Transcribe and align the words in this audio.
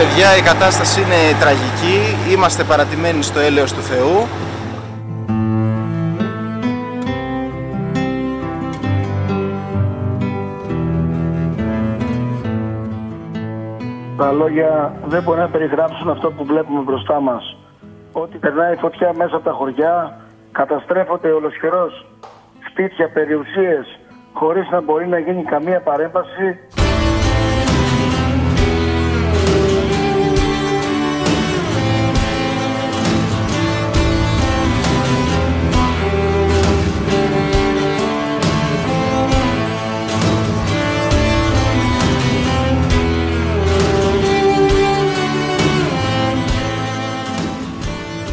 Ε, 0.00 0.02
παιδιά, 0.02 0.36
η 0.36 0.42
κατάσταση 0.42 1.00
είναι 1.00 1.20
τραγική. 1.40 1.98
Είμαστε 2.32 2.64
παρατημένοι 2.64 3.22
στο 3.22 3.38
έλεος 3.40 3.72
του 3.72 3.82
Θεού. 3.82 4.26
Τα 14.16 14.32
λόγια 14.32 14.94
δεν 15.06 15.22
μπορεί 15.22 15.40
να 15.40 15.48
περιγράψουν 15.48 16.10
αυτό 16.10 16.30
που 16.30 16.44
βλέπουμε 16.44 16.80
μπροστά 16.80 17.20
μας. 17.20 17.56
Ότι 18.12 18.38
περνάει 18.38 18.76
φωτιά 18.76 19.12
μέσα 19.16 19.36
από 19.36 19.44
τα 19.44 19.52
χωριά, 19.52 20.20
καταστρέφονται 20.52 21.30
ολοσχερός 21.30 22.06
σπίτια, 22.70 23.10
περιουσίες, 23.10 23.98
χωρίς 24.32 24.68
να 24.70 24.80
μπορεί 24.80 25.08
να 25.08 25.18
γίνει 25.18 25.44
καμία 25.44 25.80
παρέμβαση. 25.80 26.58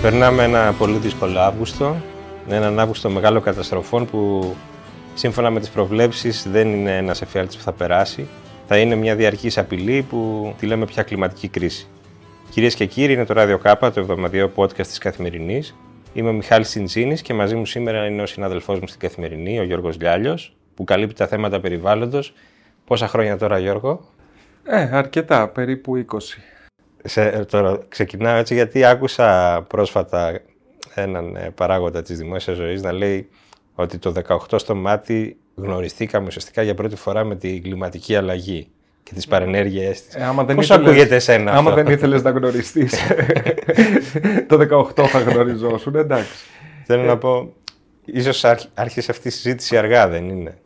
Περνάμε 0.07 0.43
ένα 0.43 0.73
πολύ 0.77 0.97
δύσκολο 0.97 1.39
Αύγουστο, 1.39 1.95
έναν 2.49 2.79
Αύγουστο 2.79 3.09
μεγάλο 3.09 3.41
καταστροφών 3.41 4.05
που 4.05 4.53
σύμφωνα 5.13 5.49
με 5.49 5.59
τις 5.59 5.69
προβλέψεις 5.69 6.47
δεν 6.49 6.67
είναι 6.67 6.97
ένας 6.97 7.21
εφιάλτης 7.21 7.57
που 7.57 7.63
θα 7.63 7.71
περάσει. 7.71 8.27
Θα 8.67 8.77
είναι 8.77 8.95
μια 8.95 9.15
διαρκής 9.15 9.57
απειλή 9.57 10.01
που 10.09 10.53
τη 10.57 10.65
λέμε 10.65 10.85
πια 10.85 11.03
κλιματική 11.03 11.47
κρίση. 11.47 11.87
Κυρίες 12.49 12.75
και 12.75 12.85
κύριοι, 12.85 13.13
είναι 13.13 13.25
το 13.25 13.33
Radio 13.37 13.59
Κάπα, 13.61 13.91
το 13.91 13.99
εβδομαδιαίο 13.99 14.51
podcast 14.55 14.87
της 14.87 14.97
Καθημερινής. 14.97 15.75
Είμαι 16.13 16.29
ο 16.29 16.33
Μιχάλης 16.33 16.67
Τσιντζίνης 16.67 17.21
και 17.21 17.33
μαζί 17.33 17.55
μου 17.55 17.65
σήμερα 17.65 18.05
είναι 18.05 18.21
ο 18.21 18.25
συνάδελφός 18.25 18.79
μου 18.79 18.87
στην 18.87 18.99
Καθημερινή, 18.99 19.59
ο 19.59 19.63
Γιώργος 19.63 19.97
Λιάλιος, 19.99 20.55
που 20.75 20.83
καλύπτει 20.83 21.15
τα 21.15 21.27
θέματα 21.27 21.59
περιβάλλοντος. 21.59 22.33
Πόσα 22.85 23.07
χρόνια 23.07 23.37
τώρα, 23.37 23.59
Γιώργο; 23.59 24.09
Ε, 24.63 24.89
αρκετά, 24.91 25.47
περίπου 25.47 25.95
20. 25.95 26.37
Σε, 27.07 27.29
τώρα 27.29 27.79
ξεκινάω 27.89 28.37
έτσι 28.37 28.53
γιατί 28.53 28.85
άκουσα 28.85 29.61
πρόσφατα 29.67 30.39
έναν 30.95 31.35
ε, 31.35 31.49
παράγοντα 31.55 32.01
της 32.01 32.17
δημόσιας 32.17 32.57
ζωής 32.57 32.81
να 32.81 32.91
λέει 32.91 33.29
ότι 33.75 33.97
το 33.97 34.13
18 34.27 34.37
στο 34.59 34.75
μάτι 34.75 35.37
γνωριστήκαμε 35.55 36.27
ουσιαστικά 36.27 36.61
για 36.61 36.73
πρώτη 36.73 36.95
φορά 36.95 37.23
με 37.23 37.35
την 37.35 37.63
κλιματική 37.63 38.15
αλλαγή 38.15 38.67
και 39.03 39.13
τις 39.13 39.27
παρενέργειές 39.27 40.05
της. 40.05 40.15
Ε, 40.15 40.23
άμα 40.23 40.43
δεν 40.43 40.55
Πώς 40.55 40.65
ήθελες- 40.65 40.87
ακούγεται 40.87 41.15
εσένα 41.15 41.51
Άμα 41.51 41.69
αυτό; 41.71 41.83
δεν 41.83 41.93
ήθελες 41.93 42.23
να 42.23 42.29
γνωριστείς, 42.29 42.93
το 44.47 44.57
18 44.95 45.05
θα 45.07 45.19
γνωριζόσουν, 45.19 45.95
εντάξει. 45.95 46.31
Θέλω 46.85 47.03
να 47.03 47.17
πω, 47.17 47.53
ίσως 48.05 48.43
άρχ- 48.45 48.67
άρχισε 48.73 49.11
αυτή 49.11 49.27
η 49.27 49.31
συζήτηση 49.31 49.77
αργά, 49.77 50.07
δεν 50.07 50.29
είναι; 50.29 50.57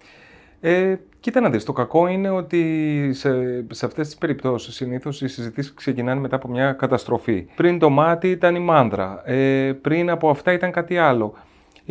Ε, 0.62 0.95
κοίτα 1.20 1.42
να 1.42 1.50
δεις, 1.50 1.64
το 1.64 1.73
κακό 1.73 2.08
είναι 2.08 2.30
ότι 2.30 3.09
σε, 3.14 3.31
σε 3.73 3.86
αυτές 3.86 4.08
τις 4.08 4.17
περιπτώσεις 4.17 4.76
συνήθως 4.76 5.22
οι 5.22 5.28
συζητήσεις 5.28 5.73
ξεκινάνε 5.73 6.20
μετά 6.20 6.36
από 6.36 6.48
μια 6.48 6.72
καταστροφή. 6.72 7.45
Πριν 7.56 7.80
το 7.80 7.90
μάτι 7.90 8.30
ήταν 8.30 8.56
η 8.56 8.59
μάνδρα, 8.59 9.22
ε, 9.26 9.73
πριν 9.82 10.09
από 10.09 10.30
αυτά 10.30 10.52
ήταν 10.52 10.72
κάτι 10.72 10.98
άλλο. 10.98 11.34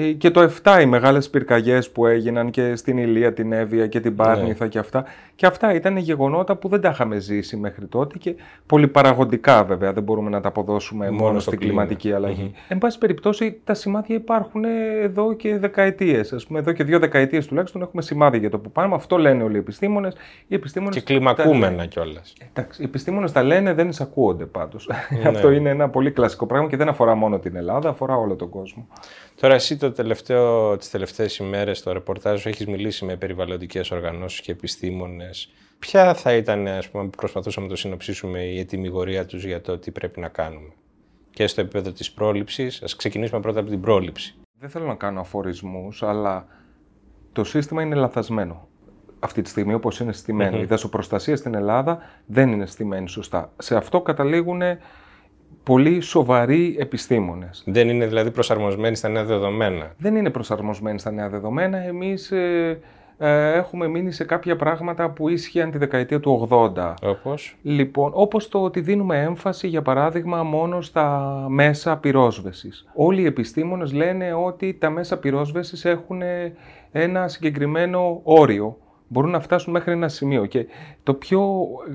Ε, 0.02 0.12
και 0.12 0.30
το 0.30 0.50
7 0.62 0.80
οι 0.82 0.86
μεγάλες 0.86 1.30
πυρκαγιές 1.30 1.90
που 1.90 2.06
έγιναν 2.06 2.50
και 2.50 2.76
στην 2.76 2.98
Ηλία, 2.98 3.32
την 3.32 3.52
Εύβοια 3.52 3.86
και 3.86 4.00
την 4.00 4.16
Πάρνηθα 4.16 4.66
και 4.68 4.78
αυτά. 4.78 5.04
Και 5.36 5.46
αυτά 5.46 5.74
ήταν 5.74 5.96
γεγονότα 5.96 6.56
που 6.56 6.68
δεν 6.68 6.80
τα 6.80 6.88
είχαμε 6.88 7.18
ζήσει 7.18 7.56
μέχρι 7.56 7.86
τότε 7.86 8.18
και 8.18 8.34
πολυπαραγοντικά 8.66 9.64
βέβαια 9.64 9.92
δεν 9.92 10.02
μπορούμε 10.02 10.30
να 10.30 10.40
τα 10.40 10.48
αποδώσουμε 10.48 11.10
μόνο, 11.10 11.22
Μόνο 11.22 11.38
στο 11.40 11.50
στην 11.50 11.58
κλίμα. 11.60 11.72
κλιματική 11.82 12.12
αλλαγή. 12.12 12.52
Εν 12.68 12.78
πάση 12.78 12.98
περιπτώσει 12.98 13.60
τα 13.64 13.74
σημάδια 13.74 14.16
υπάρχουν 14.16 14.64
εδώ 15.02 15.32
και 15.32 15.58
δεκαετίες. 15.58 16.32
Ας 16.32 16.46
πούμε 16.46 16.58
εδώ 16.58 16.72
και 16.72 16.84
δύο 16.84 16.98
δεκαετίες 16.98 17.46
τουλάχιστον 17.46 17.82
έχουμε 17.82 18.02
σημάδια 18.02 18.38
για 18.40 18.50
το 18.50 18.58
που 18.58 18.70
πάμε. 18.70 18.94
Αυτό 18.94 19.18
λένε 19.18 19.42
όλοι 19.42 19.56
οι 19.56 19.58
επιστήμονες. 19.58 20.14
Οι 20.48 20.54
επιστήμονες 20.54 20.94
Και 20.94 21.00
τα 21.00 21.06
κλιμακούμενα 21.06 21.70
λένε. 21.70 21.86
κιόλας. 21.86 22.32
Εντάξει, 22.50 22.82
οι 22.82 22.84
επιστήμονες 22.84 23.32
τα 23.32 23.42
λένε, 23.42 23.74
δεν 23.74 23.88
εισακούονται 23.88 24.44
πάντως. 24.44 24.90
Αυτό 25.26 25.50
είναι 25.50 25.70
ένα 25.70 25.88
πολύ 25.88 26.10
κλασικό 26.10 26.46
πράγμα 26.46 26.68
και 26.68 26.76
δεν 26.76 26.88
αφορά 26.88 27.14
μόνο 27.14 27.38
την 27.38 27.56
Ελλάδα, 27.56 27.88
αφορά 27.88 28.16
όλο 28.16 28.34
τον 28.34 28.48
κόσμο. 28.48 28.86
Τώρα 29.40 29.54
εσύ 29.54 29.76
το 29.76 29.89
τελευταίο, 29.92 30.76
τις 30.76 30.90
τελευταίες 30.90 31.36
ημέρες 31.36 31.78
στο 31.78 31.92
ρεπορτάζ 31.92 32.40
σου 32.40 32.48
έχεις 32.48 32.66
μιλήσει 32.66 33.04
με 33.04 33.16
περιβαλλοντικές 33.16 33.90
οργανώσεις 33.90 34.40
και 34.40 34.52
επιστήμονες. 34.52 35.52
Ποια 35.78 36.14
θα 36.14 36.34
ήταν, 36.34 36.66
ας 36.66 36.88
πούμε, 36.88 37.02
αν 37.02 37.10
προσπαθούσαμε 37.10 37.66
να 37.66 37.72
το 37.72 37.78
συνοψίσουμε, 37.78 38.44
η 38.44 38.58
ετοιμιγορία 38.58 39.26
τους 39.26 39.44
για 39.44 39.60
το 39.60 39.78
τι 39.78 39.90
πρέπει 39.90 40.20
να 40.20 40.28
κάνουμε; 40.28 40.72
Και 41.30 41.46
στο 41.46 41.60
επίπεδο 41.60 41.92
της 41.92 42.12
πρόληψης, 42.12 42.82
ας 42.82 42.96
ξεκινήσουμε 42.96 43.40
πρώτα 43.40 43.60
από 43.60 43.68
την 43.68 43.80
πρόληψη. 43.80 44.34
Δεν 44.58 44.68
θέλω 44.68 44.86
να 44.86 44.94
κάνω 44.94 45.20
αφορισμούς, 45.20 46.02
αλλά 46.02 46.46
το 47.32 47.44
σύστημα 47.44 47.82
είναι 47.82 47.94
λαθασμένο. 47.94 48.68
Αυτή 49.18 49.42
τη 49.42 49.48
στιγμή 49.48 49.74
όπως 49.74 50.00
είναι 50.00 50.12
στημένο. 50.12 50.58
Η 50.60 50.64
δασοπροστασία 50.64 51.36
στην 51.36 51.54
Ελλάδα 51.54 51.98
δεν 52.26 52.48
είναι 52.48 52.66
στημένη 52.66 53.08
σωστά. 53.08 53.52
Σε 53.58 53.76
αυτό 53.76 54.00
καταλήγουν 54.00 54.62
πολύ 55.62 56.00
σοβαροί 56.00 56.76
επιστήμονες. 56.78 57.62
Δεν 57.66 57.88
είναι 57.88 58.06
δηλαδή 58.06 58.30
προσαρμοσμένη 58.30 58.96
στα 58.96 59.08
νέα 59.08 59.24
δεδομένα. 59.24 59.94
Δεν 59.98 60.16
είναι 60.16 60.30
προσαρμοσμένοι 60.30 60.98
στα 60.98 61.10
νέα 61.10 61.28
δεδομένα. 61.28 61.78
Εμείς 61.78 62.30
ε, 62.30 62.78
ε, 63.18 63.52
έχουμε 63.52 63.88
μείνει 63.88 64.12
σε 64.12 64.24
κάποια 64.24 64.56
πράγματα 64.56 65.10
που 65.10 65.28
ίσχυαν 65.28 65.70
τη 65.70 65.78
δεκαετία 65.78 66.20
του 66.20 66.48
80. 66.50 66.94
Όπως, 67.02 67.56
Λοιπόν, 67.62 68.10
όπως 68.14 68.48
το 68.48 68.62
ότι 68.62 68.80
δίνουμε 68.80 69.22
έμφαση, 69.22 69.68
για 69.68 69.82
παράδειγμα, 69.82 70.42
μόνο 70.42 70.80
στα 70.80 71.46
μέσα 71.48 71.96
πυρόσβεσης. 71.96 72.86
Όλοι 72.94 73.22
οι 73.22 73.26
επιστήμονες 73.26 73.92
λένε 73.92 74.32
ότι 74.32 74.74
τα 74.74 74.90
μέσα 74.90 75.18
πυρόσβεσης 75.18 75.84
έχουν 75.84 76.22
ένα 76.92 77.28
συγκεκριμένο 77.28 78.20
όριο. 78.22 78.76
Μπορούν 79.08 79.30
να 79.30 79.40
φτάσουν 79.40 79.72
μέχρι 79.72 79.92
ένα 79.92 80.08
σημείο. 80.08 80.46
Και 80.46 80.66
το 81.02 81.14
πιο 81.14 81.66
ε, 81.88 81.92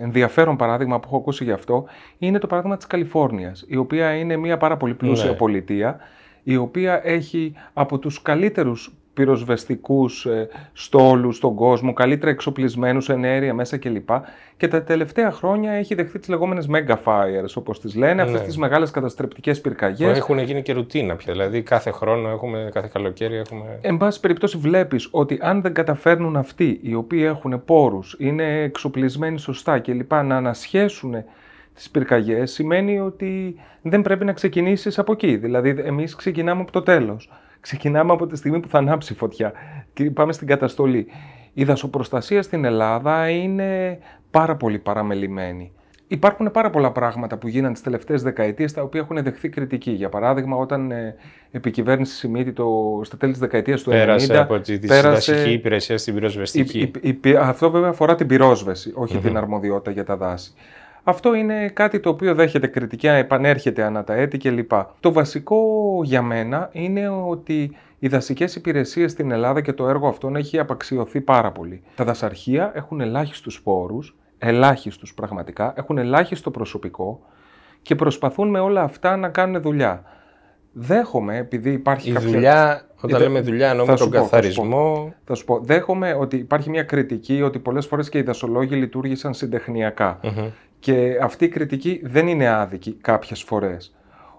ενδιαφέρον 0.00 0.56
παράδειγμα 0.56 1.00
που 1.00 1.04
έχω 1.06 1.16
ακούσει 1.16 1.44
γι' 1.44 1.52
αυτό 1.52 1.84
είναι 2.18 2.38
το 2.38 2.46
παράδειγμα 2.46 2.76
της 2.76 2.86
Καλιφόρνιας, 2.86 3.64
η 3.68 3.76
οποία 3.76 4.12
είναι 4.12 4.36
μια 4.36 4.56
πάρα 4.56 4.76
πολύ 4.76 4.94
πλούσια 4.94 5.30
Ναι. 5.30 5.36
πολιτεία, 5.36 5.98
η 6.48 6.56
οποία 6.56 7.00
έχει 7.04 7.52
από 7.72 7.98
τους 7.98 8.22
καλύτερους 8.22 8.92
πυροσβεστικούς 9.14 10.26
ε, 10.26 10.48
στόλους 10.72 11.36
στον 11.36 11.54
κόσμο, 11.54 11.92
καλύτερα 11.92 12.30
εξοπλισμένους 12.30 13.08
ενέργεια 13.08 13.54
μέσα 13.54 13.76
κλπ. 13.76 14.08
Και 14.56 14.68
τα 14.68 14.82
τελευταία 14.82 15.30
χρόνια 15.30 15.72
έχει 15.72 15.94
δεχθεί 15.94 16.18
τις 16.18 16.28
λεγόμενες 16.28 16.68
mega 16.70 16.94
fires, 17.04 17.54
όπως 17.54 17.80
τις 17.80 17.94
λένε, 17.94 18.22
αυτές 18.22 18.40
Ναι. 18.40 18.46
τις 18.46 18.56
μεγάλες 18.56 18.90
καταστρεπτικές 18.90 19.60
που 19.60 19.68
πυρκαγιές. 19.68 20.16
έχουν 20.16 20.38
γίνει 20.38 20.62
και 20.62 20.72
ρουτίνα 20.72 21.16
πια. 21.16 21.32
Δηλαδή 21.32 21.62
κάθε 21.62 21.90
χρόνο 21.90 22.28
έχουμε, 22.28 22.68
κάθε 22.72 22.88
καλοκαίρι 22.92 23.36
έχουμε... 23.36 23.78
Εν 23.80 23.96
πάση 23.96 24.20
περιπτώσει 24.20 24.56
βλέπεις 24.56 25.08
ότι 25.10 25.38
αν 25.40 25.62
δεν 25.62 25.72
καταφέρνουν 25.74 26.36
αυτοί 26.36 26.78
οι 26.82 26.94
οποίοι 26.94 27.22
έχουν 27.26 27.64
πόρους, 27.64 28.16
είναι 28.18 28.62
εξοπλισμένοι 28.62 29.38
σωστά 29.38 29.78
κλπ. 29.78 30.12
να 30.12 30.36
ανασχέσουν 30.36 31.14
τις 31.76 31.90
πυρκαγιές, 31.90 32.52
σημαίνει 32.52 33.00
ότι 33.00 33.54
δεν 33.82 34.02
πρέπει 34.02 34.24
να 34.24 34.32
ξεκινήσεις 34.32 34.98
από 34.98 35.12
εκεί. 35.12 35.36
Δηλαδή 35.36 35.74
εμείς 35.84 36.14
ξεκινάμε 36.14 36.60
από 36.60 36.72
το 36.72 36.82
τέλος. 36.82 37.30
Ξεκινάμε 37.60 38.12
από 38.12 38.26
τη 38.26 38.36
στιγμή 38.36 38.60
που 38.60 38.68
θα 38.68 38.78
ανάψει 38.78 39.12
η 39.12 39.16
φωτιά 39.16 39.52
και 39.92 40.10
πάμε 40.10 40.32
στην 40.32 40.46
καταστολή. 40.46 41.06
Η 41.54 41.64
δασοπροστασία 41.64 42.42
στην 42.42 42.64
Ελλάδα 42.64 43.28
είναι 43.28 43.98
πάρα 44.30 44.56
πολύ 44.56 44.78
παραμελημένη. 44.78 45.72
Υπάρχουν 46.08 46.50
πάρα 46.50 46.70
πολλά 46.70 46.90
πράγματα 46.92 47.36
που 47.36 47.48
γίνανε 47.48 47.72
τις 47.72 47.82
τελευταίες 47.82 48.22
δεκαετίες 48.22 48.72
τα 48.72 48.82
οποία 48.82 49.00
έχουν 49.00 49.22
δεχθεί 49.22 49.48
κριτική. 49.48 49.90
Για 49.90 50.08
παράδειγμα, 50.08 50.56
όταν 50.56 50.90
ε, 50.90 51.14
επικυβέρνησε 51.50 52.14
Σιμίτη 52.14 52.52
το, 52.52 53.00
στα 53.04 53.16
τέλη 53.16 53.32
της 53.32 53.40
δεκαετίας 53.40 53.82
του 53.82 53.90
90. 53.90 53.92
Πέρασε 53.92 54.38
από 54.38 54.60
τη 54.60 54.78
πέρασε- 54.78 55.22
συντασική 55.22 55.52
υπηρεσία 55.52 55.98
στην 55.98 56.12
η- 56.12 56.16
πυροσβεστική. 56.16 56.78
η- 56.78 56.92
η- 57.00 57.12
πυ- 57.12 57.36
αυτό 57.36 57.70
βέβαια 57.70 57.88
αφορά 57.88 58.14
την 58.14 58.26
πυρόσβεση, 58.26 58.92
όχι 58.94 59.18
την 59.18 59.36
αρμοδιότητα 59.36 59.90
για 59.90 60.04
τα 60.04 60.16
δάση. 60.16 60.52
Αυτό 61.08 61.34
είναι 61.34 61.68
κάτι 61.68 62.00
το 62.00 62.08
οποίο 62.10 62.34
δέχεται 62.34 62.66
κριτική, 62.66 63.06
επανέρχεται 63.06 63.82
ανά 63.82 64.04
τα 64.04 64.14
έτη 64.14 64.38
κλπ. 64.38 64.70
Το 65.00 65.12
βασικό 65.12 65.58
για 66.04 66.22
μένα 66.22 66.68
είναι 66.72 67.08
ότι 67.08 67.76
οι 67.98 68.08
δασικές 68.08 68.54
υπηρεσίες 68.56 69.10
στην 69.12 69.30
Ελλάδα 69.30 69.60
και 69.60 69.72
το 69.72 69.88
έργο 69.88 70.08
αυτόν 70.08 70.36
έχει 70.36 70.58
απαξιωθεί 70.58 71.20
πάρα 71.20 71.52
πολύ. 71.52 71.82
Τα 71.94 72.04
δασαρχεία 72.04 72.72
έχουν 72.74 73.00
ελάχιστους 73.00 73.62
πόρους, 73.62 74.16
ελάχιστους 74.38 75.14
πραγματικά, 75.14 75.72
έχουν 75.76 75.98
ελάχιστο 75.98 76.50
προσωπικό 76.50 77.20
και 77.82 77.94
προσπαθούν 77.94 78.48
με 78.50 78.58
όλα 78.60 78.82
αυτά 78.82 79.16
να 79.16 79.28
κάνουν 79.28 79.62
δουλειά. 79.62 80.02
Δέχομαι, 80.72 81.36
επειδή 81.36 81.70
υπάρχει 81.70 82.10
Η 82.10 82.12
κάποια... 82.12 82.28
δουλειά, 82.28 82.86
όταν 82.96 83.10
Είτε- 83.10 83.18
λέμε 83.18 83.40
δουλειά, 83.40 83.64
θα 83.66 83.70
εννοούμε 83.70 83.96
σου 83.96 84.02
τον 84.10 84.10
πω, 84.12 84.16
θα 84.18 84.22
σου 84.24 84.28
πω. 84.28 84.36
καθαρισμό. 84.36 85.14
Θα 85.24 85.34
σου 85.34 85.44
πω, 85.44 85.58
δέχομαι 85.62 86.14
ότι 86.14 86.36
υπάρχει 86.36 86.70
μια 86.70 86.82
κριτική 86.82 87.42
ότι 87.42 87.58
πολλές 87.58 87.86
φορές 87.86 88.08
και 88.08 88.18
οι 88.18 88.22
δασολόγοι 88.22 88.74
λειτουργήσαν 88.74 89.34
συντεχνιακά. 89.34 90.20
Και 90.80 91.18
αυτή 91.22 91.44
η 91.44 91.48
κριτική 91.48 92.00
δεν 92.04 92.26
είναι 92.28 92.48
άδικη 92.48 92.92
κάποιες 93.00 93.42
φορές. 93.42 93.94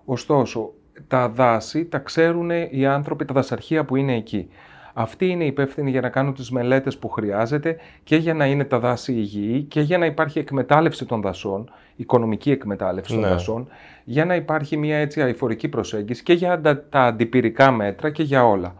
Ωστόσο, 0.05 0.71
τα 1.07 1.29
δάση 1.29 1.85
τα 1.85 1.97
ξέρουν 1.97 2.49
οι 2.69 2.85
άνθρωποι, 2.85 3.25
τα 3.25 3.33
δασαρχεία 3.33 3.85
που 3.85 3.95
είναι 3.95 4.15
εκεί. 4.15 4.49
Αυτοί 4.93 5.27
είναι 5.27 5.45
υπεύθυνοι 5.45 5.89
για 5.91 6.01
να 6.01 6.09
κάνουν 6.09 6.33
τις 6.33 6.51
μελέτες 6.51 6.97
που 6.97 7.09
χρειάζεται 7.09 7.77
και 8.03 8.15
για 8.15 8.33
να 8.33 8.45
είναι 8.45 8.63
τα 8.63 8.79
δάση 8.79 9.13
υγιή 9.13 9.61
και 9.61 9.81
για 9.81 9.97
να 9.97 10.05
υπάρχει 10.05 10.39
εκμετάλλευση 10.39 11.05
των 11.05 11.21
δασών, 11.21 11.71
οικονομική 11.95 12.51
εκμετάλλευση 12.51 13.13
των 13.13 13.21
Ναι. 13.21 13.27
δασών, 13.27 13.67
για 14.03 14.25
να 14.25 14.35
υπάρχει 14.35 14.77
μια 14.77 14.97
έτσι 14.97 15.21
αηφορική 15.21 15.67
προσέγγιση 15.67 16.23
και 16.23 16.33
για 16.33 16.61
τα, 16.61 16.83
τα 16.83 17.01
αντιπυρικά 17.01 17.71
μέτρα 17.71 18.09
και 18.09 18.23
για 18.23 18.45
όλα. 18.47 18.75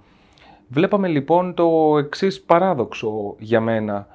Βλέπαμε 0.68 1.08
λοιπόν 1.08 1.54
το 1.54 1.98
εξής 1.98 2.42
παράδοξο 2.42 3.36
για 3.40 3.62
μένα 3.62 3.96
α, 3.96 4.06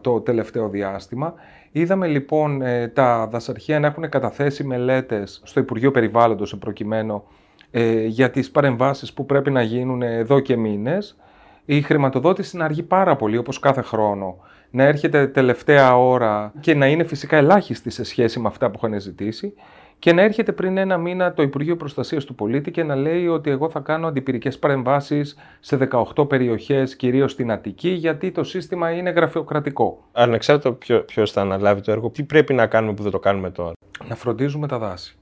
το 0.00 0.20
τελευταίο 0.20 0.68
διάστημα. 0.68 1.34
Είδαμε 1.72 2.06
λοιπόν 2.06 2.62
ε, 2.62 2.88
τα 2.88 3.26
δασαρχεία 3.26 3.80
να 3.80 3.86
έχουν 3.86 4.08
καταθέσει 4.08 4.64
μελέτες 4.64 5.40
στο 5.44 5.60
Υπουργείο 5.60 5.90
Περιβάλλοντος 5.90 6.48
σε 6.48 6.56
προκειμένου 6.56 7.22
ε, 7.70 8.04
για 8.06 8.30
τις 8.30 8.50
παρεμβάσεις 8.50 9.12
που 9.12 9.26
πρέπει 9.26 9.50
να 9.50 9.62
γίνουν 9.62 10.02
εδώ 10.02 10.40
και 10.40 10.56
μήνες. 10.56 11.16
Η 11.64 11.82
χρηματοδότηση 11.82 12.56
να 12.56 12.64
αργεί 12.64 12.82
πάρα 12.82 13.16
πολύ 13.16 13.36
όπως 13.36 13.58
κάθε 13.58 13.80
χρόνο. 13.80 14.36
Να 14.70 14.82
έρχεται 14.82 15.26
τελευταία 15.26 15.98
ώρα 15.98 16.52
και 16.60 16.74
να 16.74 16.86
είναι 16.86 17.04
φυσικά 17.04 17.36
ελάχιστη 17.36 17.90
σε 17.90 18.04
σχέση 18.04 18.40
με 18.40 18.48
αυτά 18.48 18.70
που 18.70 18.80
είχαν 18.82 19.00
ζητήσει 19.00 19.54
και 19.98 20.12
να 20.12 20.22
έρχεται 20.22 20.52
πριν 20.52 20.76
ένα 20.76 20.98
μήνα 20.98 21.32
το 21.32 21.42
Υπουργείο 21.42 21.76
Προστασίας 21.76 22.24
του 22.24 22.34
Πολίτη 22.34 22.70
και 22.70 22.82
να 22.82 22.94
λέει 22.96 23.26
ότι 23.26 23.50
εγώ 23.50 23.70
θα 23.70 23.80
κάνω 23.80 24.06
αντιπυρικές 24.06 24.58
παρεμβάσεις 24.58 25.36
σε 25.60 25.76
18 26.16 26.28
περιοχές, 26.28 26.96
κυρίως 26.96 27.32
στην 27.32 27.50
Αττική, 27.50 27.88
γιατί 27.88 28.30
το 28.30 28.44
σύστημα 28.44 28.90
είναι 28.90 29.10
γραφειοκρατικό. 29.10 30.04
Ανεξάρτητα 30.12 30.72
ποιο 30.72 31.00
ποιος 31.00 31.32
θα 31.32 31.40
αναλάβει 31.40 31.80
το 31.80 31.90
έργο, 31.92 32.10
τι 32.10 32.22
πρέπει 32.22 32.54
να 32.54 32.66
κάνουμε 32.66 32.94
που 32.94 33.02
δεν 33.02 33.12
το 33.12 33.18
κάνουμε 33.18 33.50
τώρα. 33.50 33.72
Να 34.08 34.14
φροντίζουμε 34.14 34.66
τα 34.68 34.78
δάση. 34.78 35.16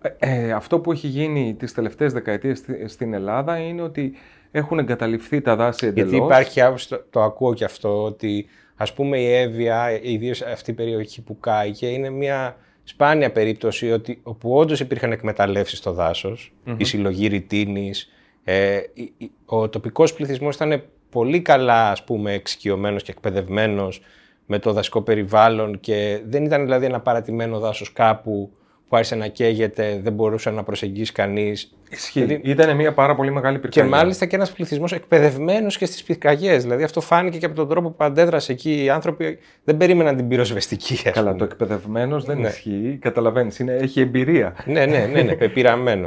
Ε, 0.00 0.08
ε, 0.18 0.52
αυτό 0.52 0.78
που 0.80 0.92
έχει 0.92 1.06
γίνει 1.06 1.54
τις 1.58 1.72
τελευταίες 1.74 2.12
δεκαετίες 2.12 2.58
στη- 2.58 2.88
στην 2.88 3.14
Ελλάδα 3.14 3.58
είναι 3.58 3.82
ότι 3.82 4.14
έχουν 4.50 4.78
εγκαταλειφθεί 4.78 5.40
τα 5.40 5.56
δάση 5.56 5.86
εντελώς. 5.86 6.10
Γιατί 6.10 6.24
υπάρχει 6.24 6.60
άποψη, 6.60 6.88
το, 6.88 7.04
το 7.10 7.22
ακούω 7.22 7.54
και 7.54 7.64
αυτό, 7.64 8.04
ότι 8.04 8.46
ας 8.76 8.92
πούμε 8.92 9.18
η 9.20 9.32
Εύβοια, 9.34 10.00
ιδίως 10.02 10.42
αυτή 10.42 10.70
η 10.70 10.74
περιοχή 10.74 11.22
που 11.22 11.40
κάηκε, 11.40 11.86
είναι 11.86 12.10
μια 12.10 12.56
σπάνια 12.88 13.32
περίπτωση 13.32 13.92
ότι, 13.92 14.20
όπου 14.22 14.56
όντως 14.56 14.80
υπήρχαν 14.80 15.12
εκμεταλλεύσεις 15.12 15.78
στο 15.78 15.92
δασος 15.92 16.52
η 16.76 16.84
συλλογή 16.84 17.26
ρητίνης, 17.26 18.08
ε, 18.44 18.80
η- 18.94 19.12
η- 19.18 19.30
ο 19.44 19.68
τοπικός 19.68 20.12
πληθυσμός 20.14 20.54
ήταν 20.54 20.82
πολύ 21.10 21.40
καλά 21.40 21.90
ας 21.90 22.04
πούμε 22.04 22.32
εξοικειωμένος 22.32 23.02
και 23.02 23.10
εκπαιδευμένος 23.10 24.00
με 24.46 24.58
το 24.58 24.72
δασικό 24.72 25.02
περιβάλλον 25.02 25.80
και 25.80 26.20
δεν 26.26 26.44
ήταν 26.44 26.62
δηλαδή 26.62 26.84
ένα 26.86 27.00
παρατημένο 27.00 27.58
δάσος 27.58 27.92
κάπου 27.92 28.50
που 28.88 28.96
άρχισε 28.96 29.14
να 29.14 29.28
καίγεται, 29.28 30.00
δεν 30.02 30.12
μπορούσε 30.12 30.50
να 30.50 30.62
προσεγγίσει 30.62 31.12
κανείς. 31.12 31.75
Ισχύει. 31.90 32.22
Δηλαδή- 32.24 32.50
Ήταν 32.50 32.76
μια 32.76 32.92
πάρα 32.92 33.14
πολύ 33.14 33.30
μεγάλη 33.30 33.54
Και 33.54 33.60
πυρκαγιά. 33.68 33.90
μάλιστα 33.96 34.26
και 34.26 34.36
ένας 34.36 34.52
πληθυσμός 34.52 34.92
εκπαιδευμένος 34.92 35.76
και 35.78 35.86
στις 35.86 36.02
πυρκαγιές. 36.02 36.62
Δηλαδή 36.62 36.82
αυτό 36.82 37.00
φάνηκε 37.00 37.38
και 37.38 37.46
από 37.46 37.54
τον 37.54 37.68
τρόπο 37.68 37.90
που 37.90 38.04
αντέδρασε 38.04 38.52
εκεί. 38.52 38.82
Οι 38.84 38.90
άνθρωποι 38.90 39.38
δεν 39.64 39.76
περίμεναν 39.76 40.16
την 40.16 40.28
πυροσβεστική. 40.28 40.92
ας 40.94 41.02
Καλά, 41.14 41.26
πούμε. 41.26 41.38
το 41.38 41.44
εκπαιδευμένος 41.44 42.24
δεν 42.24 42.38
Ναι. 42.40 42.48
ισχύει. 42.48 42.98
Καταλαβαίνεις, 43.00 43.60
έχει 43.60 44.00
εμπειρία. 44.00 44.54
Ναι, 44.64 44.86
ναι, 44.86 45.08
ναι, 45.12 45.22
ναι 45.22 45.34
πεπειραμένο. 45.42 46.06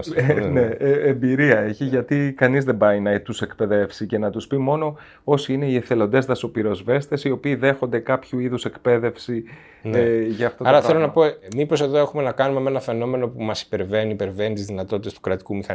ναι, 0.52 0.62
ε, 0.62 0.92
εμπειρία 1.10 1.60
έχει 1.60 1.84
γιατί 1.84 2.34
κανείς 2.38 2.64
δεν 2.66 2.78
πάει 2.78 3.00
να 3.00 3.22
τους 3.22 3.42
εκπαιδεύσει 3.42 4.06
και 4.06 4.18
να 4.18 4.30
τους 4.30 4.48
πει 4.48 4.58
μόνο 4.58 4.98
όσοι 5.24 5.54
είναι 5.54 5.66
οι 5.66 5.76
εθελοντές 5.76 6.26
δασοπυροσβέστες 6.26 7.24
οι 7.24 7.32
οποίοι 7.32 7.56
δέχονται 7.56 8.00
κάποιο 8.00 8.40
είδους 8.40 8.66
εκπαίδευση 8.66 9.44
ε, 9.84 10.22
για 10.22 10.48
αυτό 10.48 10.64
Ναι. 10.64 10.70
Άρα 10.70 10.80
το 10.82 10.88
θέλω 10.88 11.00
να 11.00 11.10
πράγμα. 11.10 11.32
πω, 11.32 11.58
μήπως 11.58 11.82
εδώ 11.82 11.98
έχουμε 11.98 12.24
να 12.24 12.32
κάνουμε 12.32 12.60
με 12.60 12.70
ένα 12.70 12.80
φαινόμενο 12.80 13.28
που 13.28 13.44
μας 13.44 13.62
υπερβαίνει, 13.62 14.12
υπερβαίνει 14.12 14.54
τις 14.54 14.66
δυνατότητες 14.66 15.14
του 15.14 15.20
κρατικού 15.22 15.56
μηχανισμού 15.56 15.68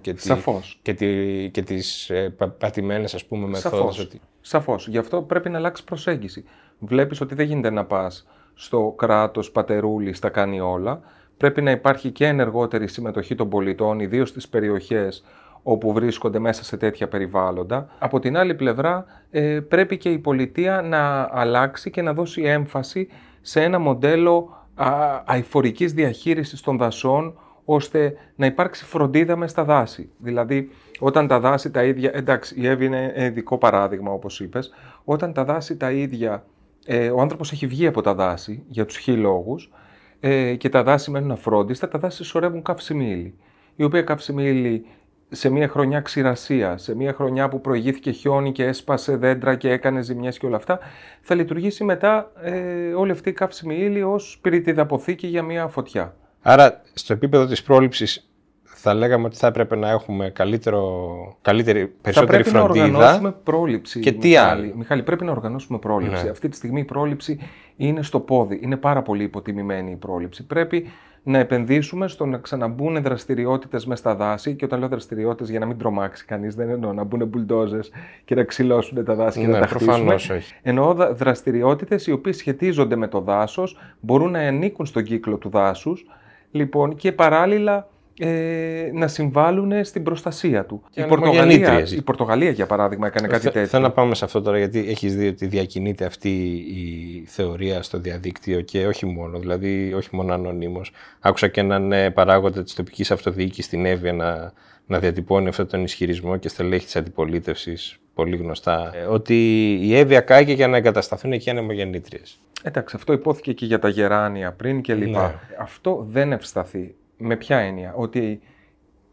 και, 0.00 0.12
τη, 0.12 0.20
Σαφώς. 0.20 0.78
και, 0.82 0.94
τη, 0.94 1.06
και 1.50 1.62
τις 1.62 2.10
ε, 2.10 2.34
πα, 2.36 2.48
πατημένες 2.48 3.14
ας 3.14 3.24
πούμε 3.24 3.46
μεθόδους. 3.46 3.78
Σαφώς. 3.78 3.98
Ότι... 3.98 4.20
Σαφώς. 4.40 4.88
Γι' 4.88 4.98
αυτό 4.98 5.22
πρέπει 5.22 5.50
να 5.50 5.58
αλλάξει 5.58 5.84
προσέγγιση. 5.84 6.44
Βλέπεις 6.78 7.20
ότι 7.20 7.34
δεν 7.34 7.46
γίνεται 7.46 7.70
να 7.70 7.84
πας 7.84 8.26
στο 8.54 8.94
κράτος 8.96 9.50
πατερούλη 9.50 10.18
τα 10.18 10.28
κάνει 10.28 10.60
όλα. 10.60 11.00
Πρέπει 11.36 11.62
να 11.62 11.70
υπάρχει 11.70 12.10
και 12.10 12.26
ενεργότερη 12.26 12.88
συμμετοχή 12.88 13.34
των 13.34 13.48
πολιτών, 13.48 14.00
ιδίως 14.00 14.28
στις 14.28 14.48
περιοχές 14.48 15.24
όπου 15.62 15.92
βρίσκονται 15.92 16.38
μέσα 16.38 16.64
σε 16.64 16.76
τέτοια 16.76 17.08
περιβάλλοντα. 17.08 17.88
Από 17.98 18.18
την 18.18 18.36
άλλη 18.36 18.54
πλευρά 18.54 19.04
ε, 19.30 19.60
πρέπει 19.60 19.96
και 19.96 20.10
η 20.10 20.18
πολιτεία 20.18 20.82
να 20.82 21.28
αλλάξει 21.32 21.90
και 21.90 22.02
να 22.02 22.12
δώσει 22.12 22.42
έμφαση 22.42 23.08
σε 23.40 23.62
ένα 23.62 23.78
μοντέλο 23.78 24.66
α, 24.74 25.22
αηφορικής 25.24 25.92
διαχείρισης 25.92 26.60
των 26.60 26.78
δασών 26.78 27.38
ώστε 27.68 28.16
να 28.36 28.46
υπάρξει 28.46 28.84
φροντίδα 28.84 29.36
μες 29.36 29.50
στα 29.50 29.64
δάση. 29.64 30.10
Δηλαδή, 30.18 30.70
όταν 30.98 31.26
τα 31.26 31.40
δάση 31.40 31.70
τα 31.70 31.84
ίδια. 31.84 32.10
Εντάξει, 32.14 32.60
η 32.60 32.66
Εύη 32.66 32.84
είναι 32.84 33.12
ειδικό 33.16 33.58
παράδειγμα, 33.58 34.12
όπως 34.12 34.40
είπες. 34.40 34.72
Όταν 35.04 35.32
τα 35.32 35.44
δάση 35.44 35.76
τα 35.76 35.92
ίδια. 35.92 36.44
Ε, 36.86 37.10
ο 37.10 37.20
άνθρωπος 37.20 37.52
έχει 37.52 37.66
βγει 37.66 37.86
από 37.86 38.00
τα 38.00 38.14
δάση 38.14 38.64
για 38.68 38.84
τους 38.84 38.96
χι 38.96 39.12
λόγους, 39.12 39.72
ε, 40.20 40.54
και 40.54 40.68
τα 40.68 40.82
δάση 40.82 41.10
μένουν 41.10 41.30
αφρόντιστα, 41.30 41.88
τα 41.88 41.98
δάση 41.98 42.24
σωρεύουν 42.24 42.62
καύσιμη 42.62 43.10
ύλη. 43.10 43.34
Η 43.76 43.82
οποία 43.82 44.02
καύσιμη 44.02 44.44
ύλη 44.44 44.86
σε 45.28 45.50
μια 45.50 45.68
χρονιά 45.68 46.00
ξηρασία, 46.00 46.76
σε 46.76 46.96
μια 46.96 47.12
χρονιά 47.12 47.48
που 47.48 47.60
προηγήθηκε 47.60 48.10
χιόνι 48.10 48.52
και 48.52 48.64
έσπασε 48.64 49.16
δέντρα 49.16 49.54
και 49.54 49.70
έκανε 49.70 50.02
ζημιές 50.02 50.38
και 50.38 50.46
όλα 50.46 50.56
αυτά, 50.56 50.78
θα 51.20 51.34
λειτουργήσει 51.34 51.84
μετά 51.84 52.32
ε, 52.40 52.92
όλη 52.92 53.10
αυτή 53.10 53.28
η 53.28 53.32
καύσιμη 53.32 53.76
ύλη 53.76 54.02
ως 54.02 54.38
πυρητίδα 54.42 54.82
αποθήκη 54.82 55.26
για 55.26 55.42
μια 55.42 55.66
φωτιά. 55.66 56.16
Άρα, 56.48 56.80
στο 56.94 57.12
επίπεδο 57.12 57.46
της 57.46 57.62
πρόληψης, 57.62 58.30
θα 58.62 58.94
λέγαμε 58.94 59.24
ότι 59.24 59.36
θα 59.36 59.46
έπρεπε 59.46 59.76
να 59.76 59.90
έχουμε 59.90 60.30
καλύτερο, 60.30 61.10
καλύτερη, 61.42 61.80
Θα 61.80 61.88
περισσότερη 62.02 62.42
πρέπει 62.42 62.56
να 62.56 62.62
φροντίδα. 62.62 62.84
οργανώσουμε 62.84 63.32
πρόληψη. 63.44 64.00
Και 64.00 64.12
τι 64.12 64.28
Μιχάλη. 64.28 64.62
άλλο; 64.64 64.72
Μιχάλη, 64.76 65.02
πρέπει 65.02 65.24
να 65.24 65.30
οργανώσουμε 65.30 65.78
πρόληψη. 65.78 66.24
Ναι. 66.24 66.30
Αυτή 66.30 66.48
τη 66.48 66.56
στιγμή 66.56 66.80
η 66.80 66.84
πρόληψη 66.84 67.38
είναι 67.76 68.02
στο 68.02 68.20
πόδι. 68.20 68.58
Είναι 68.62 68.76
πάρα 68.76 69.02
πολύ 69.02 69.22
υποτιμημένη 69.22 69.90
η 69.90 69.96
πρόληψη. 69.96 70.46
Πρέπει 70.46 70.86
να 71.22 71.38
επενδύσουμε 71.38 72.08
στο 72.08 72.26
να 72.26 72.38
ξαναμπούν 72.38 73.02
δραστηριότητες 73.02 73.86
μες 73.86 73.98
στα 73.98 74.14
δάση. 74.14 74.54
Και 74.54 74.64
όταν 74.64 74.78
λέω 74.78 74.88
δραστηριότητες, 74.88 75.50
για 75.50 75.58
να 75.58 75.66
μην 75.66 75.78
τρομάξει 75.78 76.24
κανείς, 76.24 76.54
δεν 76.54 76.68
εννοώ 76.68 76.92
να 76.92 77.04
μπουν 77.04 77.26
μπουλντόζες 77.26 77.90
και 78.24 78.34
να 78.34 78.42
ξυλώσουν 78.44 79.04
τα 79.04 79.14
δάση 79.14 79.40
και 79.40 79.46
Ναι, 79.46 79.52
να 79.52 79.60
τα 79.60 79.66
προφανώς 79.66 80.12
χτίσουμε. 80.12 80.38
όχι. 80.38 80.54
Εννοώ 80.62 80.94
δραστηριότητες 81.14 82.06
οι 82.06 82.12
οποίες 82.12 82.36
σχετίζονται 82.36 82.96
με 82.96 83.08
το 83.08 83.20
δάσος, 83.20 83.78
μπορούν 84.00 84.30
να 84.30 84.38
ανήκουν 84.38 84.86
στον 84.86 85.02
κύκλο 85.04 85.36
του 85.36 85.48
δάσους 85.48 86.06
λοιπόν, 86.50 86.96
και 86.96 87.12
παράλληλα 87.12 87.88
ε, 88.18 88.90
να 88.92 89.08
συμβάλλουν 89.08 89.84
στην 89.84 90.02
προστασία 90.02 90.64
του. 90.64 90.82
Και 90.90 91.00
Η 91.00 91.04
Πορτογαλία, 91.04 91.42
ανεμογεννήτριες. 91.42 91.92
η 91.92 92.02
Πορτογαλία, 92.02 92.50
για 92.50 92.66
παράδειγμα, 92.66 93.06
έκανε 93.06 93.26
κάτι 93.26 93.42
Θε- 93.42 93.52
τέτοιο. 93.52 93.68
Θέλω 93.68 93.82
να 93.82 93.90
πάμε 93.90 94.14
σε 94.14 94.24
αυτό 94.24 94.42
τώρα, 94.42 94.58
γιατί 94.58 94.78
έχεις 94.88 95.16
δει 95.16 95.26
ότι 95.26 95.46
διακινείται 95.46 96.04
αυτή 96.04 96.28
η 96.54 97.24
θεωρία 97.26 97.82
στο 97.82 97.98
διαδίκτυο 97.98 98.60
και 98.60 98.86
όχι 98.86 99.06
μόνο, 99.06 99.38
δηλαδή 99.38 99.92
όχι 99.94 100.08
μόνο 100.12 100.34
ανωνύμως. 100.34 100.92
Άκουσα 101.20 101.48
και 101.48 101.60
έναν 101.60 101.92
ε, 101.92 102.10
παράγοντα 102.10 102.62
της 102.62 102.74
τοπικής 102.74 103.10
αυτοδιοίκησης 103.10 103.64
στην 103.64 103.86
Εύβοια 103.86 104.12
να, 104.12 104.52
να 104.86 104.98
διατυπώνει 104.98 105.48
αυτόν 105.48 105.66
τον 105.66 105.82
ισχυρισμό 105.84 106.36
και 106.36 106.48
στελέχη 106.48 106.84
της 106.84 106.96
αντιπολίτευσης, 106.96 107.98
πολύ 108.14 108.36
γνωστά, 108.36 108.90
ε, 108.94 109.02
ότι 109.04 109.34
η 109.82 109.96
Εύβοια 109.96 110.20
κάηκε 110.20 110.52
για 110.52 110.68
να 110.68 110.76
εγκατασταθούν 110.76 111.32
εκεί 111.32 111.50
ανεμογεννήτριες. 111.50 112.40
Εντάξει, 112.62 112.96
αυτό 112.96 113.12
υπόθηκε 113.12 113.52
και 113.52 113.66
για 113.66 113.78
τα 113.78 113.88
γεράνια 113.88 114.52
πριν 114.52 114.80
και 114.80 114.94
λοιπά. 114.94 115.26
Ναι. 115.26 115.34
Αυτό 115.60 116.06
δεν 116.10 116.32
ευσταθεί. 116.32 116.94
Με 117.18 117.36
ποια 117.36 117.58
έννοια, 117.58 117.92
ότι 117.96 118.40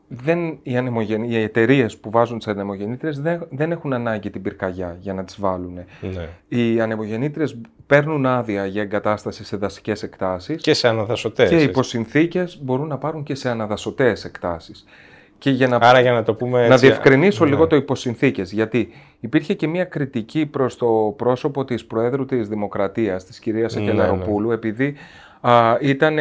δεν, 0.07 0.59
οι, 0.63 0.77
ανεμογεννη- 0.77 1.31
οι 1.31 1.37
εταιρείες 1.41 1.97
που 1.97 2.09
βάζουν 2.09 2.37
τις 2.37 2.47
ανεμογεννήτριες 2.47 3.19
δεν, 3.19 3.47
δεν 3.51 3.71
έχουν 3.71 3.93
ανάγκη 3.93 4.29
την 4.29 4.41
πυρκαγιά 4.41 4.97
για 4.99 5.13
να 5.13 5.23
τις 5.23 5.39
βάλουν. 5.39 5.73
Ναι. 6.01 6.27
Οι 6.47 6.81
ανεμογεννήτριες 6.81 7.57
παίρνουν 7.87 8.25
άδεια 8.25 8.65
για 8.65 8.81
εγκατάσταση 8.81 9.43
σε 9.43 9.57
δασικές 9.57 10.03
εκτάσεις 10.03 10.61
Και 10.61 10.73
σε 10.73 10.87
αναδασωτές. 10.87 11.49
και 11.49 11.61
υπό 11.61 11.83
συνθήκες 11.83 12.59
μπορούν 12.63 12.87
να 12.87 12.97
πάρουν 12.97 13.23
και 13.23 13.35
σε 13.35 13.49
αναδασωτές 13.49 14.25
εκτάσεις. 14.25 14.85
Και 15.43 15.49
για 15.49 15.67
να 15.67 15.77
Άρα 15.81 15.99
για 15.99 16.11
να 16.11 16.23
το 16.23 16.33
πούμε 16.33 16.67
να 16.67 16.73
έτσι, 16.73 16.85
διευκρινίσω 16.85 17.43
ναι. 17.43 17.49
λίγο 17.49 17.67
το 17.67 17.75
υποσυνθήκες, 17.75 18.51
γιατί 18.51 18.89
υπήρχε 19.19 19.53
και 19.53 19.67
μια 19.67 19.83
κριτική 19.83 20.45
προς 20.45 20.77
το 20.77 21.13
πρόσωπο 21.17 21.65
της 21.65 21.85
Προέδρου 21.85 22.25
της 22.25 22.47
Δημοκρατίας, 22.47 23.25
της 23.25 23.39
κυρίας 23.39 23.75
Ναι, 23.75 23.81
Ακελαροπούλου, 23.81 24.51
επειδή 24.51 24.95
α, 25.41 25.77
ήταν 25.81 26.17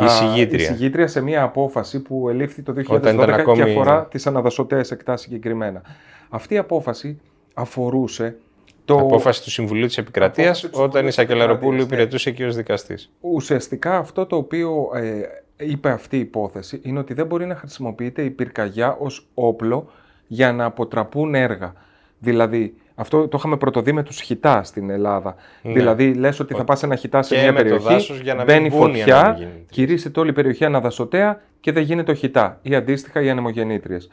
Εισηγήτρια. 0.00 0.64
εισηγήτρια 0.64 1.06
σε 1.06 1.20
μια 1.20 1.42
απόφαση 1.42 2.02
που 2.02 2.28
ελήφθη 2.28 2.62
το 2.62 2.72
2012 2.72 2.96
Όταν 2.96 3.14
ήταν 3.14 3.30
ακόμη- 3.40 3.62
και 3.64 3.70
αφορά 3.70 4.06
τις 4.10 4.26
αναδασωτές 4.26 4.90
εκτάσεις 4.90 5.26
συγκεκριμένα. 5.26 5.82
Αυτή 6.28 6.54
η 6.54 6.58
απόφαση 6.58 7.20
αφορούσε 7.54 8.36
το... 8.84 8.98
Απόφαση 8.98 9.42
του 9.42 9.50
Συμβουλίου 9.50 9.86
της 9.86 9.98
Επικρατείας 9.98 10.46
Απόφαση 10.46 10.62
του 10.62 10.68
Συμβουλίου 10.68 10.90
όταν 10.90 11.02
η 11.02 11.06
της 11.06 11.14
Σακελαροπούλου 11.14 11.56
Επικρατείας, 11.68 11.88
ναι. 11.88 11.94
υπηρετούσε 11.94 12.30
και 12.30 12.44
ως 12.44 12.56
δικαστής. 12.56 13.12
Ουσιαστικά 13.20 13.96
αυτό 13.96 14.26
το 14.26 14.36
οποίο 14.36 14.90
ε, 14.94 15.20
είπε 15.56 15.90
αυτή 15.90 16.16
η 16.16 16.20
υπόθεση 16.20 16.80
είναι 16.82 16.98
ότι 16.98 17.14
δεν 17.14 17.26
μπορεί 17.26 17.46
να 17.46 17.54
χρησιμοποιείται 17.54 18.22
η 18.22 18.30
πυρκαγιά 18.30 18.96
ως 19.00 19.26
όπλο 19.34 19.90
για 20.26 20.52
να 20.52 20.64
αποτραπούν 20.64 21.34
έργα. 21.34 21.72
Δηλαδή, 22.18 22.74
αυτό 22.94 23.28
το 23.28 23.36
είχαμε 23.38 23.56
πρωτοδεί 23.56 23.92
με 23.92 24.02
τους 24.02 24.20
χιτά 24.20 24.62
στην 24.62 24.90
Ελλάδα. 24.90 25.34
Ναι. 25.62 25.72
Δηλαδή, 25.72 26.14
λες 26.14 26.40
ότι 26.40 26.54
θα 26.54 26.64
πας 26.64 26.82
ένα 26.82 26.96
χιτά 26.96 27.22
σε 27.22 27.34
Και 27.34 27.40
μια 27.40 27.52
με 27.52 27.58
το 27.58 27.64
περιοχή, 27.64 27.92
δάσος 27.92 28.20
για 28.20 28.34
να 28.34 28.44
μην 28.44 28.54
μπαίνει 28.54 28.68
μπουν 28.68 28.94
οι 28.94 28.98
φωτιά, 28.98 29.20
ανεμογεννήτριες. 29.20 29.70
κηρύσσεται 29.70 30.20
όλη 30.20 30.30
η 30.30 30.32
περιοχή 30.32 30.64
αναδασωτέα 30.64 31.42
και 31.60 31.72
δεν 31.72 31.82
γίνεται 31.82 32.10
ο 32.10 32.14
χιτά 32.14 32.58
ή 32.62 32.74
αντίστοιχα 32.74 33.22
οι 33.22 33.30
ανεμογεννήτριες. 33.30 34.08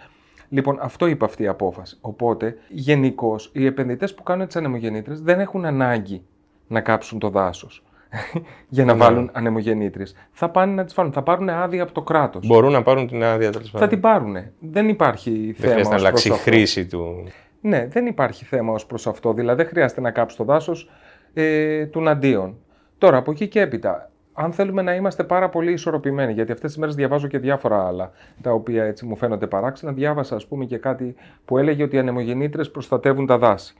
Λοιπόν, 0.49 0.77
αυτό 0.81 1.07
είπε 1.07 1.25
αυτή 1.25 1.43
η 1.43 1.47
απόφαση. 1.47 1.97
Οπότε, 2.01 2.57
γενικώς, 2.69 3.49
οι 3.53 3.65
επενδυτές 3.65 4.13
που 4.13 4.23
κάνουν 4.23 4.45
τις 4.45 4.55
ανεμογεννήτρε 4.55 5.13
δεν 5.13 5.39
έχουν 5.39 5.65
ανάγκη 5.65 6.21
να 6.67 6.81
κάψουν 6.81 7.19
το 7.19 7.29
δάσος 7.29 7.83
για 8.69 8.85
να 8.85 8.93
Ναι. 8.93 8.99
βάλουν 8.99 9.29
ανεμογεννήτριες. 9.33 10.15
Θα 10.31 10.49
πάνε 10.49 10.73
να 10.73 10.83
τις 10.83 10.93
βάλουν. 10.93 11.11
Θα 11.11 11.21
πάρουν 11.21 11.49
άδεια 11.49 11.83
από 11.83 11.91
το 11.91 12.01
κράτος. 12.01 12.47
Μπορούν 12.47 12.71
να 12.71 12.81
πάρουν 12.83 13.07
την 13.07 13.23
άδεια 13.23 13.51
τέλος 13.51 13.65
Θα 13.69 13.73
πάντων. 13.73 13.89
την 13.89 13.99
πάρουν. 13.99 14.35
Δεν 14.59 14.89
υπάρχει 14.89 15.29
Δεν 15.31 15.55
θέμα. 15.55 15.71
χρειάζεται 15.73 15.89
να 15.89 15.95
ως 15.95 16.01
προς 16.01 16.01
αλλάξει 16.01 16.27
η 16.27 16.31
αυτό. 16.31 16.43
χρήση 16.43 16.85
του. 16.87 17.23
Ναι, 17.61 17.87
δεν 17.87 18.05
υπάρχει 18.05 18.45
θέμα 18.45 18.73
ως 18.73 18.85
προς 18.85 19.07
αυτό. 19.07 19.33
Δηλαδή 19.33 19.61
δεν 19.61 19.71
χρειάζεται 19.71 20.01
να 20.01 20.11
κάψει 20.11 20.37
το 20.37 20.43
δάσος 20.43 20.89
ε, 21.33 21.85
του 21.85 22.09
αντίον. 22.09 22.55
Τώρα, 22.97 23.17
από 23.17 23.31
εκεί 23.31 23.47
και 23.47 23.59
έπειτα, 23.61 24.11
αν 24.33 24.51
θέλουμε 24.51 24.81
να 24.81 24.95
είμαστε 24.95 25.23
πάρα 25.23 25.49
πολύ 25.49 25.71
ισορροπημένοι, 25.71 26.33
γιατί 26.33 26.51
αυτές 26.51 26.69
τις 26.69 26.79
μέρες 26.79 26.95
διαβάζω 26.95 27.27
και 27.27 27.37
διάφορα 27.37 27.87
άλλα, 27.87 28.11
τα 28.41 28.51
οποία 28.51 28.83
έτσι 28.83 29.05
μου 29.05 29.15
φαίνονται 29.15 29.47
παράξενα, 29.47 29.91
διάβασα 29.91 30.35
ας 30.35 30.45
πούμε 30.47 30.65
και 30.65 30.77
κάτι 30.77 31.15
που 31.45 31.57
έλεγε 31.57 31.83
ότι 31.83 31.95
οι 31.95 31.99
ανεμογεννήτρες 31.99 32.71
προστατεύουν 32.71 33.25
τα 33.25 33.37
δάση. 33.37 33.75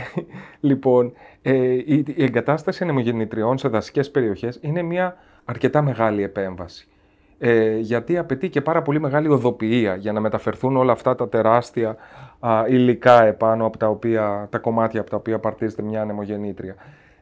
λοιπόν, 0.60 1.12
ε, 1.42 1.52
η, 1.72 2.04
η 2.16 2.22
εγκατάσταση 2.22 2.82
ανεμογεννητριών 2.82 3.58
σε 3.58 3.68
δασικές 3.68 4.10
περιοχές 4.10 4.58
είναι 4.60 4.82
μια 4.82 5.16
αρκετά 5.44 5.82
μεγάλη 5.82 6.22
επέμβαση. 6.22 6.86
Ε, 7.38 7.78
γιατί 7.78 8.18
απαιτεί 8.18 8.48
και 8.48 8.60
πάρα 8.60 8.82
πολύ 8.82 9.00
μεγάλη 9.00 9.28
οδοποιία 9.28 9.94
για 9.96 10.12
να 10.12 10.20
μεταφερθούν 10.20 10.76
όλα 10.76 10.92
αυτά 10.92 11.14
τα 11.14 11.28
τεράστια 11.28 11.96
α, 12.40 12.64
υλικά 12.68 13.24
επάνω 13.24 13.66
από 13.66 13.78
τα, 13.78 13.88
οποία, 13.88 14.48
τα 14.50 14.58
κομμάτια 14.58 15.00
από 15.00 15.10
τα 15.10 15.16
οποία 15.16 15.38
παρτίζεται 15.38 15.82
μια 15.82 16.00
ανεμογεννήτρια. 16.00 16.74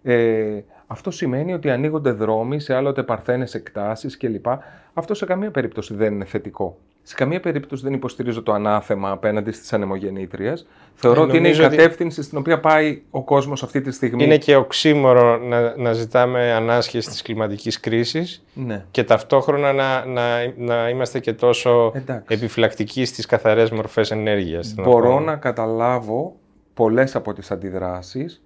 Ε, 0.03 0.61
αυτό 0.87 1.11
σημαίνει 1.11 1.53
ότι 1.53 1.71
ανοίγονται 1.71 2.11
δρόμοι 2.11 2.61
σε 2.61 2.75
άλλοτε 2.75 3.03
παρθένες 3.03 3.55
εκτάσεις 3.55 4.17
κλπ. 4.17 4.47
Αυτό 4.95 5.15
σε 5.15 5.27
καμία 5.27 5.51
περίπτωση 5.51 5.95
δεν 5.95 6.15
είναι 6.15 6.25
θετικό. 6.25 6.77
Σε 7.03 7.15
καμία 7.15 7.41
περίπτωση 7.41 7.83
δεν 7.85 7.93
υποστηρίζω 7.93 8.43
το 8.43 8.53
ανάθεμα 8.53 9.11
απέναντι 9.11 9.53
στις 9.53 9.73
ανεμογεννήτριες. 9.73 10.67
Θεωρώ 10.95 11.21
Ε, 11.21 11.25
ότι 11.25 11.37
είναι 11.37 11.49
η 11.49 11.51
νομίζω 11.51 11.67
ότι- 11.67 11.77
κατεύθυνση 11.77 12.23
στην 12.23 12.39
οποία 12.39 12.61
πάει 12.61 13.03
ο 13.11 13.23
κόσμος 13.25 13.63
αυτή 13.63 13.81
τη 13.81 13.91
στιγμή. 13.91 14.25
Είναι 14.25 14.37
και 14.39 14.57
οξύμορο 14.57 15.37
να, 15.39 15.77
να 15.77 15.93
ζητάμε 15.93 16.53
ανάσχεση 16.53 17.09
της 17.09 17.23
κλιματικής 17.23 17.81
κρίσης 17.81 18.45
Ναι. 18.55 18.85
και 18.91 19.05
ταυτόχρονα 19.05 19.73
να, 19.73 20.05
να, 20.05 20.23
να 20.57 20.89
είμαστε 20.89 21.19
και 21.21 21.33
τόσο 21.33 21.93
Εντάξει. 21.95 22.25
επιφυλακτικοί 22.35 23.05
στις 23.05 23.27
καθαρές 23.27 23.71
μορφές 23.71 24.11
ενέργειας. 24.11 24.73
θέλω 24.77 24.91
Μπορώ 24.91 25.11
πω. 25.15 25.21
να 25.21 25.37
καταλάβω 25.37 26.37
πολλές 26.75 27.17
από 27.17 27.33
τις 27.33 27.51
αντιδράσεις. 27.51 28.43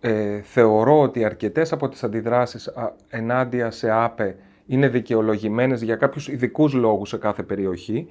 Ε, 0.00 0.40
θεωρώ 0.42 1.00
ότι 1.00 1.24
αρκετές 1.24 1.72
από 1.72 1.88
τις 1.88 2.04
αντιδράσεις 2.04 2.66
α, 2.68 2.92
ενάντια 3.08 3.70
σε 3.70 3.90
ΑΠΕ 3.90 4.36
είναι 4.66 4.88
δικαιολογημένες 4.88 5.82
για 5.82 5.96
κάποιους 5.96 6.28
ειδικούς 6.28 6.72
λόγους 6.72 7.08
σε 7.08 7.16
κάθε 7.16 7.42
περιοχή. 7.42 8.06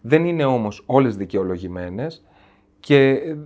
Δεν 0.00 0.24
είναι 0.24 0.44
όμως 0.44 0.82
όλες 0.86 1.16
δικαιολογημένες 1.16 2.24
και, 2.80 2.96
ε, 3.08 3.36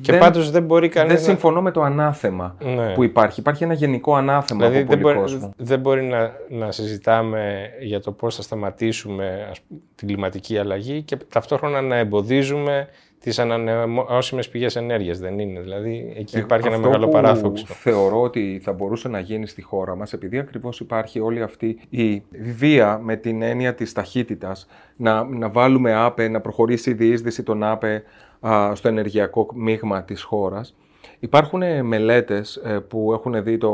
Και 0.00 0.12
δεν, 0.12 0.20
πάντως 0.20 0.50
δεν 0.50 0.62
μπορεί 0.62 0.88
δεν 0.88 0.96
κανείς 0.96 1.12
να... 1.12 1.18
συμφωνώ 1.28 1.62
με 1.62 1.70
το 1.70 1.82
ανάθεμα 1.82 2.56
Ναι. 2.60 2.92
που 2.94 3.02
υπάρχει. 3.02 3.40
Υπάρχει 3.40 3.64
ένα 3.64 3.74
γενικό 3.74 4.14
ανάθεμα 4.16 4.60
Δηλαδή 4.60 4.82
από 4.82 4.90
δεν 4.92 5.00
πολύ 5.00 5.14
μπορεί, 5.14 5.26
κόσμο. 5.32 5.52
δεν 5.56 5.80
μπορεί 5.80 6.02
να, 6.02 6.32
να 6.48 6.72
συζητάμε 6.72 7.70
για 7.80 8.00
το 8.00 8.12
πώς 8.12 8.36
θα 8.36 8.42
σταματήσουμε 8.42 9.46
ας 9.50 9.60
πούμε, 9.60 9.80
την 9.94 10.08
κλιματική 10.08 10.58
αλλαγή 10.58 11.02
και 11.02 11.16
ταυτόχρονα 11.16 11.80
να 11.80 11.96
εμποδίζουμε 11.96 12.88
τις 13.24 13.38
ανανεώσιμες 13.38 14.48
πηγές 14.48 14.76
ενέργειας. 14.76 15.18
Δεν 15.18 15.38
είναι. 15.38 15.60
Δηλαδή 15.60 16.12
εκεί 16.16 16.38
υπάρχει 16.38 16.66
ένα 16.66 16.76
Αυτό 16.76 16.88
μεγάλο 16.88 17.06
που 17.06 17.12
παράδοξο. 17.12 17.64
θεωρώ 17.66 18.22
ότι 18.22 18.60
θα 18.62 18.72
μπορούσε 18.72 19.08
να 19.08 19.18
γίνει 19.18 19.46
στη 19.46 19.62
χώρα 19.62 19.94
μας, 19.96 20.12
επειδή 20.12 20.38
ακριβώς 20.38 20.80
υπάρχει 20.80 21.20
όλη 21.20 21.42
αυτή 21.42 21.78
η 21.88 22.22
βία 22.56 22.98
με 23.02 23.16
την 23.16 23.42
έννοια 23.42 23.74
της 23.74 23.92
ταχύτητας, 23.92 24.66
να, 24.96 25.24
να 25.24 25.48
βάλουμε 25.48 25.94
άπε, 25.94 26.28
να 26.28 26.40
προχωρήσει 26.40 26.90
η 26.90 26.94
διείσδυση 26.94 27.42
των 27.42 27.62
άπε 27.62 28.02
α, 28.48 28.74
στο 28.74 28.88
ενεργειακό 28.88 29.48
μείγμα 29.54 30.02
της 30.02 30.22
χώρας. 30.22 30.76
Υπάρχουν 31.18 31.62
ε, 31.62 31.82
μελέτες 31.82 32.56
ε, 32.56 32.78
που 32.88 33.12
έχουν 33.12 33.42
δει 33.42 33.58
το 33.58 33.70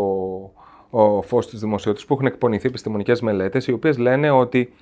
ο 0.90 1.22
φως 1.22 1.48
της 1.48 1.60
δημοσιότητας, 1.60 2.06
που 2.06 2.14
έχουν 2.14 2.26
εκπονηθεί 2.26 2.66
επιστημονικές 2.66 3.20
μελέτες, 3.20 3.66
οι 3.66 3.72
οποίες 3.72 3.98
λένε 3.98 4.30
ότι, 4.30 4.72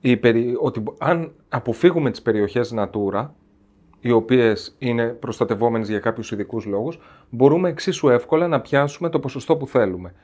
η 0.00 0.16
περι- 0.16 0.56
ότι 0.60 0.82
αν 0.98 1.32
αποφύγουμε 1.48 2.10
τις 2.10 2.22
περιοχές 2.22 2.74
Natura, 2.76 3.26
οι 4.06 4.10
οποίες 4.10 4.74
είναι 4.78 5.06
προστατευόμενες 5.06 5.88
για 5.88 5.98
κάποιους 5.98 6.32
ειδικούς 6.32 6.64
λόγους, 6.64 6.98
μπορούμε 7.30 7.68
εξίσου 7.68 8.08
εύκολα 8.08 8.48
να 8.48 8.60
πιάσουμε 8.60 9.08
το 9.08 9.18
ποσοστό 9.18 9.56
που 9.56 9.66
θέλουμε. 9.66 10.14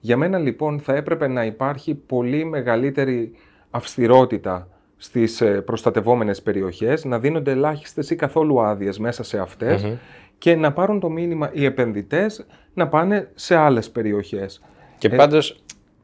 Για 0.00 0.16
μένα 0.16 0.38
λοιπόν 0.38 0.80
θα 0.80 0.94
έπρεπε 0.94 1.28
να 1.28 1.44
υπάρχει 1.44 1.94
πολύ 1.94 2.44
μεγαλύτερη 2.44 3.32
αυστηρότητα 3.70 4.68
στις 4.96 5.40
ε, 5.40 5.60
προστατευόμενες 5.60 6.42
περιοχές, 6.42 7.04
να 7.04 7.18
δίνονται 7.18 7.50
ελάχιστες 7.50 8.10
ή 8.10 8.16
καθόλου 8.16 8.60
άδειες 8.62 8.98
μέσα 8.98 9.22
σε 9.22 9.38
αυτες 9.38 9.82
και 10.38 10.54
να 10.56 10.72
πάρουν 10.72 11.00
το 11.00 11.10
μήνυμα 11.10 11.50
οι 11.52 11.64
επενδυτές 11.64 12.46
να 12.74 12.88
πάνε 12.88 13.30
σε 13.34 13.56
άλλες 13.56 13.90
περιοχές. 13.90 14.62
Και 14.98 15.08
Ε, 15.08 15.56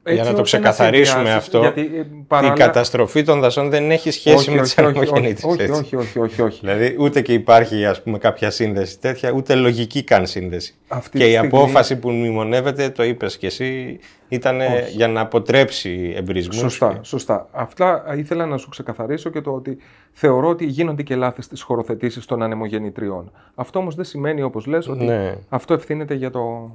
πάντως, 0.09 0.15
για 0.15 0.23
έτσι 0.23 0.31
να 0.31 0.37
το 0.37 0.43
ώστε 0.43 0.59
να 0.59 0.63
ξεκαθαρίσουμε 0.71 1.17
συνδυάσεις, 1.19 1.47
αυτό, 1.47 1.61
γιατί, 1.61 1.81
ε, 1.81 1.99
η 1.99 2.25
παράλληλα- 2.29 2.65
καταστροφή 2.67 3.23
των 3.23 3.41
δασών 3.41 3.71
δεν 3.71 3.91
έχει 3.91 4.11
σχέση 4.11 4.37
όχι, 4.37 4.51
με 4.51 4.55
όχι, 4.61 4.63
τις 4.65 4.73
όχι, 4.79 4.87
όχι, 4.89 4.99
ανεμογεννήτρες. 4.99 5.45
όχι, 5.45 5.63
έτσι. 5.63 5.73
όχι, 5.81 5.97
όχι, 5.97 6.19
όχι, 6.19 6.43
όχι. 6.43 6.59
Δηλαδή 6.61 6.97
ούτε 6.99 7.21
και 7.21 7.33
υπάρχει 7.33 7.87
ας 7.87 8.03
πούμε 8.03 8.19
κάποια 8.19 8.51
σύνδεση 8.51 8.99
τέτοια, 8.99 9.31
ούτε 9.33 9.55
λογική 9.55 10.03
καν 10.03 10.27
σύνδεση. 10.27 10.75
Αυτή 10.89 11.19
και 11.19 11.25
τη 11.25 11.31
η 11.31 11.35
στιγμή- 11.37 11.55
απόφαση 11.57 11.99
που 11.99 12.11
μνημονεύεται, 12.11 12.89
το 12.91 13.03
είπες 13.05 13.37
και 13.39 13.47
εσύ, 13.47 13.99
ήταν 14.29 14.61
Όχι. 14.61 14.91
για 14.91 15.09
να 15.09 15.21
αποτρέψει 15.21 16.13
εμπρισμούς. 16.17 16.57
Σωστά, 16.57 16.93
και- 16.93 16.99
σωστά. 17.03 17.49
Αυτά 17.53 18.05
ήθελα 18.17 18.47
να 18.47 18.57
σου 18.57 18.69
ξεκαθαρίσω 18.69 19.31
και 19.31 19.41
το 19.41 19.51
ότι 19.51 19.79
θεωρώ 20.13 20.49
ότι 20.49 20.65
γίνονται 20.65 21.03
και 21.03 21.15
λάθη 21.17 21.43
στις 21.43 21.63
χωροθετήσεις 21.63 22.25
των 22.27 22.43
ανεμογεννητριών. 22.43 23.33
Αυτό 23.55 23.79
όμως 23.79 23.95
δεν 23.95 24.05
σημαίνει, 24.05 24.43
όπως 24.43 24.67
λες, 24.67 24.89
ότι 24.89 25.05
Ναι. 25.05 25.35
αυτό 25.49 25.75
ευθύνεται 25.75 26.15
για, 26.15 26.31
το, 26.31 26.71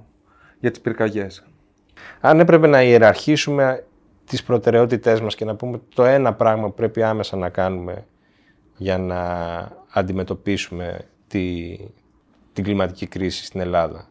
για 0.59 0.71
τις 0.71 0.79
πυρκαγιές. 0.81 1.43
Αν 2.21 2.39
έπρεπε 2.39 2.67
να 2.67 2.83
ιεραρχήσουμε 2.83 3.83
τις 4.25 4.43
προτεραιότητές 4.43 5.21
μας 5.21 5.35
και 5.35 5.45
να 5.45 5.55
πούμε 5.55 5.81
το 5.95 6.03
ένα 6.03 6.33
πράγμα 6.33 6.65
που 6.67 6.73
πρέπει 6.73 7.03
άμεσα 7.03 7.37
να 7.37 7.49
κάνουμε 7.49 8.05
για 8.77 8.97
να 8.97 9.21
αντιμετωπίσουμε 9.93 10.99
τη, 11.27 11.77
την 12.53 12.63
κλιματική 12.63 13.07
κρίση 13.07 13.45
στην 13.45 13.59
Ελλάδα, 13.59 14.07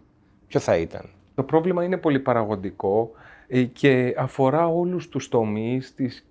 ποιο 0.49 0.61
θα 0.61 0.77
ήταν; 0.77 1.09
Το 1.35 1.43
πρόβλημα 1.43 1.85
είναι 1.85 1.97
πολυπαραγωγικό 1.97 3.11
ε, 3.49 3.63
και 3.63 4.15
αφορά 4.19 4.67
όλους 4.67 5.09
τους 5.09 5.29
τομείς 5.29 5.95
της 5.95 6.27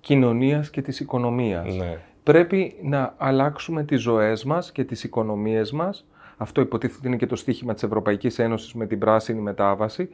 κοινωνίας 0.00 0.70
και 0.70 0.82
της 0.82 1.00
οικονομίας. 1.00 1.74
Ναι. 1.74 1.98
Πρέπει 2.22 2.74
να 2.82 3.14
αλλάξουμε 3.16 3.84
τις 3.84 4.00
ζωές 4.00 4.44
μας 4.44 4.72
και 4.72 4.84
τις 4.84 5.04
οικονομίες 5.04 5.72
μας. 5.72 6.06
Αυτό 6.36 6.60
υποτίθεται 6.60 7.08
είναι 7.08 7.16
και 7.16 7.26
το 7.26 7.36
στίχημα 7.36 7.74
της 7.74 7.82
Ευρωπαϊκής 7.82 8.38
Ένωσης 8.38 8.74
με 8.74 8.86
την 8.86 8.98
πράσινη 8.98 9.40
μετάβαση, 9.40 10.08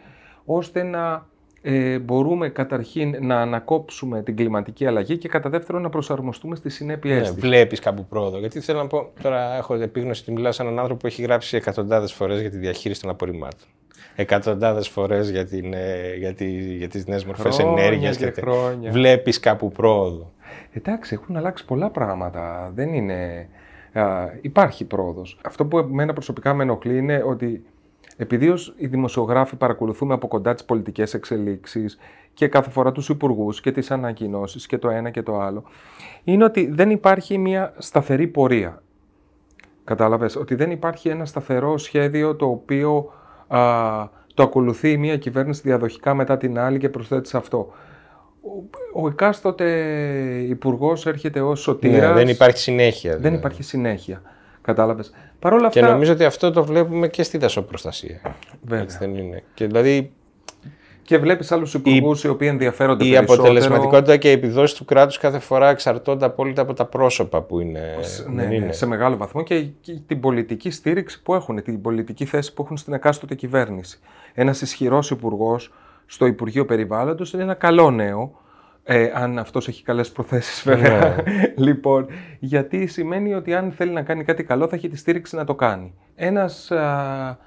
ώστε 0.44 0.82
να 0.82 1.26
ε, 1.62 1.98
μπορούμε 1.98 2.48
καταρχήν 2.48 3.16
να 3.20 3.40
ανακόψουμε 3.40 4.22
την 4.22 4.36
κλιματική 4.36 4.86
αλλαγή 4.86 5.18
και 5.18 5.28
κατά 5.28 5.48
δεύτερον 5.50 5.82
να 5.82 5.88
προσαρμοστούμε 5.88 6.56
στις 6.56 6.74
συνέπειές 6.74 7.28
Ναι, 7.28 7.34
της. 7.34 7.40
Βλέπεις 7.42 7.80
κάπου 7.80 8.04
πρόοδο. 8.04 8.38
Γιατί 8.38 8.60
θέλω 8.60 8.78
να 8.78 8.86
πω, 8.86 9.10
τώρα 9.22 9.56
έχω 9.56 9.74
επίγνωση 9.74 10.22
ότι 10.22 10.32
μιλάω 10.32 10.52
σε 10.52 10.62
έναν 10.62 10.78
άνθρωπο 10.78 11.00
που 11.00 11.06
έχει 11.06 11.22
γράψει 11.22 11.56
εκατοντάδες 11.56 12.12
φορές 12.12 12.40
για 12.40 12.50
τη 12.50 12.56
διαχείριση 12.56 13.00
των 13.00 13.10
απορριμμάτων. 13.10 13.68
Εκατοντάδες 14.16 14.88
φορές 14.88 15.30
για, 15.30 15.46
την, 15.46 15.72
ε, 15.72 16.14
για, 16.18 16.34
τη, 16.34 16.46
για 16.76 16.88
τις 16.88 17.06
νέες 17.06 17.24
μορφές 17.24 17.56
Χρόνια 17.56 17.82
ενέργειας. 17.82 18.16
και 18.16 18.30
χρόνια. 18.30 18.90
Βλέπεις 18.90 19.40
κάπου 19.40 19.72
πρόοδο. 19.72 20.32
Εντάξει, 20.72 21.14
έχουν 21.14 21.36
αλλάξει 21.36 21.64
πολλά 21.64 21.90
πράγματα. 21.90 22.70
Δεν 22.74 22.94
είναι... 22.94 23.48
Α, 23.92 24.24
υπάρχει 24.40 24.84
πρόοδος. 24.84 25.38
Αυτό 25.44 25.64
που 25.64 25.78
εμένα 25.78 26.12
προσωπικά 26.12 26.54
με 26.54 26.62
ενοχλεί 26.62 26.98
είναι 26.98 27.22
ότι 27.26 27.64
επειδή 28.16 28.48
ως 28.48 28.74
οι 28.76 28.86
δημοσιογράφοι 28.86 29.56
παρακολουθούμε 29.56 30.14
από 30.14 30.28
κοντά 30.28 30.54
τις 30.54 30.64
πολιτικές 30.64 31.14
εξελίξεις 31.14 31.98
και 32.34 32.48
κάθε 32.48 32.70
φορά 32.70 32.92
τους 32.92 33.08
υπουργούς 33.08 33.60
και 33.60 33.72
τις 33.72 33.90
ανακοινώσεις 33.90 34.66
και 34.66 34.78
το 34.78 34.90
ένα 34.90 35.10
και 35.10 35.22
το 35.22 35.40
άλλο, 35.40 35.64
είναι 36.24 36.44
ότι 36.44 36.66
δεν 36.72 36.90
υπάρχει 36.90 37.38
μια 37.38 37.74
σταθερή 37.78 38.26
πορεία. 38.26 38.82
Κατάλαβες, 39.84 40.36
ότι 40.36 40.54
δεν 40.54 40.70
υπάρχει 40.70 41.08
ένα 41.08 41.24
σταθερό 41.24 41.78
σχέδιο 41.78 42.36
το 42.36 42.46
οποίο 42.46 43.12
α, 43.46 43.60
το 44.34 44.42
ακολουθεί 44.42 44.96
μια 44.96 45.16
κυβέρνηση 45.16 45.60
διαδοχικά 45.64 46.14
μετά 46.14 46.36
την 46.36 46.58
άλλη 46.58 46.78
και 46.78 46.88
προσθέτει 46.88 47.28
σε 47.28 47.36
αυτό. 47.36 47.72
Ο, 48.42 49.02
ο 49.02 49.08
εκάστοτε 49.08 49.68
υπουργός 50.48 51.06
έρχεται 51.06 51.40
ως 51.40 51.60
σωτήρας. 51.60 52.08
Ναι, 52.08 52.12
δεν 52.12 52.28
υπάρχει 52.28 52.58
συνέχεια. 52.58 53.10
Δεν 53.10 53.20
δηλαδή. 53.20 53.38
υπάρχει 53.38 53.62
συνέχεια. 53.62 54.22
Κατάλαβες. 54.64 55.12
Παρ' 55.38 55.52
όλα 55.52 55.68
Και 55.68 55.80
αυτά, 55.80 55.92
νομίζω 55.92 56.12
ότι 56.12 56.24
αυτό 56.24 56.50
το 56.50 56.64
βλέπουμε 56.64 57.08
και 57.08 57.22
στη 57.22 57.38
δασοπροστασία. 57.38 58.20
Βέβαια. 58.62 58.82
Έτσι 58.82 58.96
δεν 58.98 59.14
είναι. 59.16 59.42
Και 59.54 59.66
δηλαδή 59.66 60.12
και 61.02 61.18
βλέπεις 61.18 61.52
άλλους 61.52 61.74
υπουργούς 61.74 62.24
οι 62.24 62.28
οποίοι 62.28 62.48
ενδιαφέρονται 62.50 63.04
η 63.04 63.10
περισσότερο. 63.10 63.42
αποτελεσματικότητα 63.42 64.16
και 64.16 64.28
η 64.28 64.32
επιδόση 64.32 64.76
του 64.76 64.84
κράτους 64.84 65.18
κάθε 65.18 65.38
φορά 65.38 65.68
εξαρτώνται 65.68 66.24
απόλυτα 66.24 66.62
από 66.62 66.74
τα 66.74 66.84
πρόσωπα 66.84 67.42
που 67.42 67.60
είναι. 67.60 67.80
Ναι, 68.26 68.34
δεν 68.34 68.48
ναι, 68.48 68.54
είναι. 68.54 68.72
σε 68.72 68.86
μεγάλο 68.86 69.16
βαθμό 69.16 69.42
και, 69.42 69.60
και 69.80 69.98
την 70.06 70.20
πολιτική 70.20 70.70
στήριξη 70.70 71.22
που 71.22 71.34
έχουν, 71.34 71.62
την 71.62 71.80
πολιτική 71.80 72.24
θέση 72.24 72.54
που 72.54 72.62
έχουν 72.62 72.76
στην 72.76 72.92
εκάστοτε 72.92 73.34
κυβέρνηση. 73.34 73.98
Ένας 74.34 74.60
ισχυρός 74.60 75.10
υπουργός 75.10 75.72
στο 76.06 76.26
Υπουργείο 76.26 76.64
Περιβάλλοντος 76.64 77.32
είναι 77.32 77.42
ένα 77.42 77.54
καλό 77.54 77.90
νέο, 77.90 78.40
Ε, 78.86 79.10
αν 79.14 79.38
αυτός 79.38 79.68
έχει 79.68 79.82
καλές 79.82 80.12
προθέσεις 80.12 80.62
βέβαια. 80.64 81.16
λοιπόν, 81.56 82.06
γιατί 82.38 82.86
σημαίνει 82.86 83.34
ότι 83.34 83.54
αν 83.54 83.72
θέλει 83.72 83.92
να 83.92 84.02
κάνει 84.02 84.24
κάτι 84.24 84.44
καλό 84.44 84.68
θα 84.68 84.76
έχει 84.76 84.88
τη 84.88 84.96
στήριξη 84.96 85.36
να 85.36 85.44
το 85.44 85.54
κάνει. 85.54 85.94
Ένας 86.14 86.70
α, 86.70 87.38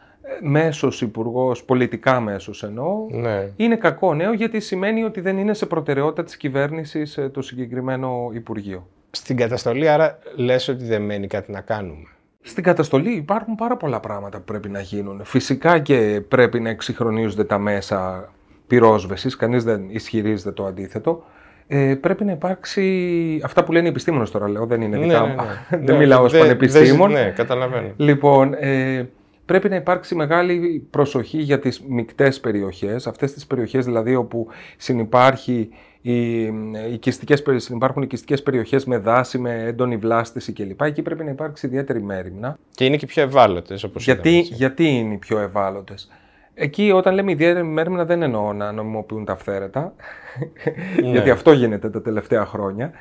μέσος 0.42 1.02
υπουργός, 1.02 1.64
πολιτικά 1.64 2.20
μέσος 2.20 2.64
εννοώ, 2.64 3.08
Ναι. 3.10 3.50
είναι 3.56 3.76
κακό 3.76 4.14
νέο 4.14 4.34
γιατί 4.34 4.60
σημαίνει 4.60 5.04
ότι 5.04 5.22
δεν 5.22 5.38
είναι 5.38 5.54
σε 5.54 5.66
προτεραιότητα 5.66 6.24
της 6.24 6.38
κυβέρνησης 6.38 7.18
ε, 7.18 7.30
το 7.30 7.42
συγκεκριμένο 7.42 8.30
Υπουργείο. 8.34 8.88
Στην 9.12 9.38
καταστολή, 9.38 9.90
άρα 9.90 10.20
λες 10.36 10.68
ότι 10.68 10.84
δεν 10.84 11.02
μένει 11.02 11.28
κάτι 11.28 11.52
να 11.52 11.62
κάνουμε. 11.62 12.08
Στην 12.42 12.64
καταστολή 12.64 13.12
υπάρχουν 13.12 13.56
πάρα 13.56 13.78
πολλά 13.78 14.00
πράγματα 14.00 14.38
που 14.38 14.44
πρέπει 14.44 14.70
να 14.70 14.80
γίνουν. 14.80 15.22
Φυσικά 15.24 15.80
και 15.80 16.22
πρέπει 16.28 16.60
να 16.60 16.70
εξυγχρονίζονται 16.70 17.44
τα 17.44 17.58
μέσα 17.58 18.30
πυρόσβεσης, 18.68 19.36
κανείς 19.36 19.64
δεν 19.64 19.82
ισχυρίζεται 19.90 20.52
το 20.52 20.66
αντίθετο. 20.66 21.24
Ε, 21.68 21.96
πρέπει 22.02 22.26
να 22.26 22.32
υπάρξει, 22.32 23.42
αυτά 23.44 23.64
που 23.64 23.72
λένε 23.72 23.86
οι 23.86 23.90
επιστήμονες 23.90 24.32
τώρα 24.32 24.50
λέω, 24.50 24.66
δεν 24.66 24.82
είναι 24.82 24.98
δικά 24.98 25.26
μου, 25.26 25.36
δεν 25.70 25.84
Ναι, 25.84 25.98
μιλάω 25.98 26.24
ως 26.24 26.32
δεν- 26.32 26.42
πανεπιστήμον. 26.42 27.12
δεν- 27.12 27.24
Ναι, 27.26 27.32
καταλαβαίνω. 27.32 27.88
Λοιπόν, 27.98 28.54
ε, 28.60 29.10
πρέπει 29.46 29.70
να 29.70 29.76
υπάρξει 29.76 30.16
μεγάλη 30.16 30.88
προσοχή 30.90 31.38
για 31.38 31.60
τις 31.60 31.82
μικτές 31.88 32.40
περιοχές, 32.40 33.08
αυτές 33.08 33.34
τις 33.34 33.48
περιοχές 33.48 33.86
δηλαδή 33.86 34.16
όπου 34.16 34.48
συνυπάρχει 34.78 35.70
οι, 36.02 36.42
οι 36.42 36.54
οικιστικές, 36.94 37.42
περι- 37.42 37.60
συνυπάρχουν 37.62 38.02
οικιστικές 38.04 38.44
περιοχές 38.44 38.86
με 38.86 38.98
δάση, 38.98 39.38
με 39.38 39.64
έντονη 39.68 39.98
βλάστηση 39.98 40.54
κλπ. 40.54 40.82
Εκεί 40.82 41.02
πρέπει 41.02 41.24
να 41.24 41.30
υπάρξει 41.30 41.66
ιδιαίτερη 41.66 42.02
μέρημνα. 42.02 42.58
Και 42.72 42.86
είναι 42.86 42.98
και 42.98 43.06
πιο 43.06 43.22
ευάλωτες, 43.24 43.84
όπως 43.84 44.04
Γιατί, 44.04 44.40
γιατί 44.40 44.86
είναι 44.86 45.14
οι 45.14 45.18
πιο 45.18 45.40
ευάλωτες; 45.40 46.10
Εκεί 46.60 46.92
όταν 46.92 47.14
λέμε 47.14 47.32
ιδιαίτερη 47.32 47.66
μέρημνα 47.66 48.06
δεν 48.06 48.22
εννοώ 48.22 48.54
να 48.54 48.72
νομιμοποιούν 48.72 49.26
τα 49.26 49.34
αυθαίρετα, 49.34 49.94
γιατί 51.02 51.30
αυτό 51.30 51.52
γίνεται 51.52 51.90
τα 51.90 52.02
τελευταία 52.02 52.46
χρόνια. 52.46 52.92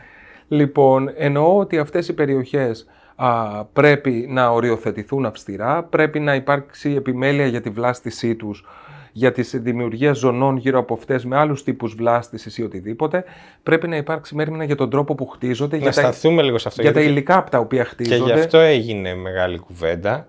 Λοιπόν, 0.49 1.11
εννοώ 1.17 1.59
ότι 1.59 1.79
αυτές 1.79 2.09
οι 2.09 2.15
περιοχές 2.15 2.87
α, 3.17 3.65
πρέπει 3.65 4.27
να 4.31 4.49
οριοθετηθούν 4.51 5.27
αυστηρά, 5.27 5.83
πρέπει 5.83 6.21
να 6.21 6.35
υπάρξει 6.35 6.91
επιμέλεια 6.97 7.47
για 7.47 7.61
τη 7.61 7.71
βλάστησή 7.71 8.35
τους, 8.35 8.65
για 9.13 9.33
τη 9.33 9.43
δημιουργία 9.59 10.13
ζωνών 10.13 10.57
γύρω 10.57 10.79
από 10.79 10.95
αυτές 10.95 11.25
με 11.25 11.37
άλλους 11.37 11.63
τύπους 11.65 11.95
βλάστησης 11.95 12.59
ή 12.59 12.63
οτιδήποτε. 12.63 13.25
Πρέπει 13.63 13.89
να 13.89 13.97
υπάρξει 13.97 14.35
μέρημνα 14.35 14.65
για 14.65 14.77
τον 14.77 14.91
τρόπο 14.91 15.15
που 15.15 15.27
χτίζονται, 15.27 15.77
Να 15.77 15.83
για, 15.83 15.93
τα, 15.93 16.01
σταθούμε 16.01 16.43
λίγο 16.43 16.59
σε 16.59 16.69
αυτό. 16.69 16.83
για 16.83 16.93
τα 16.93 16.99
γιατί- 17.01 17.13
υλικά 17.15 17.37
από 17.39 17.51
τα 17.51 17.59
οποία 17.59 17.83
Και 17.83 17.89
χτίζονται. 17.89 18.33
γι' 18.33 18.39
αυτό 18.41 18.59
έγινε 18.59 19.15
μεγάλη 19.15 19.59
κουβέντα. 19.59 20.29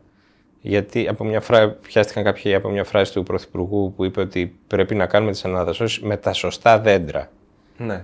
Γιατί 0.61 1.07
από 1.07 1.23
μια 1.23 1.41
φράση, 1.41 1.75
πιάστηκαν 1.81 2.23
κάποιοι 2.23 2.53
από 2.53 2.69
μια 2.69 2.83
φράση 2.83 3.13
του 3.13 3.23
Πρωθυπουργού 3.23 3.93
που 3.95 4.05
είπε 4.05 4.21
ότι 4.21 4.55
πρέπει 4.67 4.95
να 4.95 5.05
κάνουμε 5.05 5.31
τις 5.31 5.45
αναδασώσεις 5.45 5.99
με 5.99 6.17
τα 6.17 6.33
σωστά 6.33 6.79
δέντρα. 6.79 7.29
Ναι. 7.77 8.03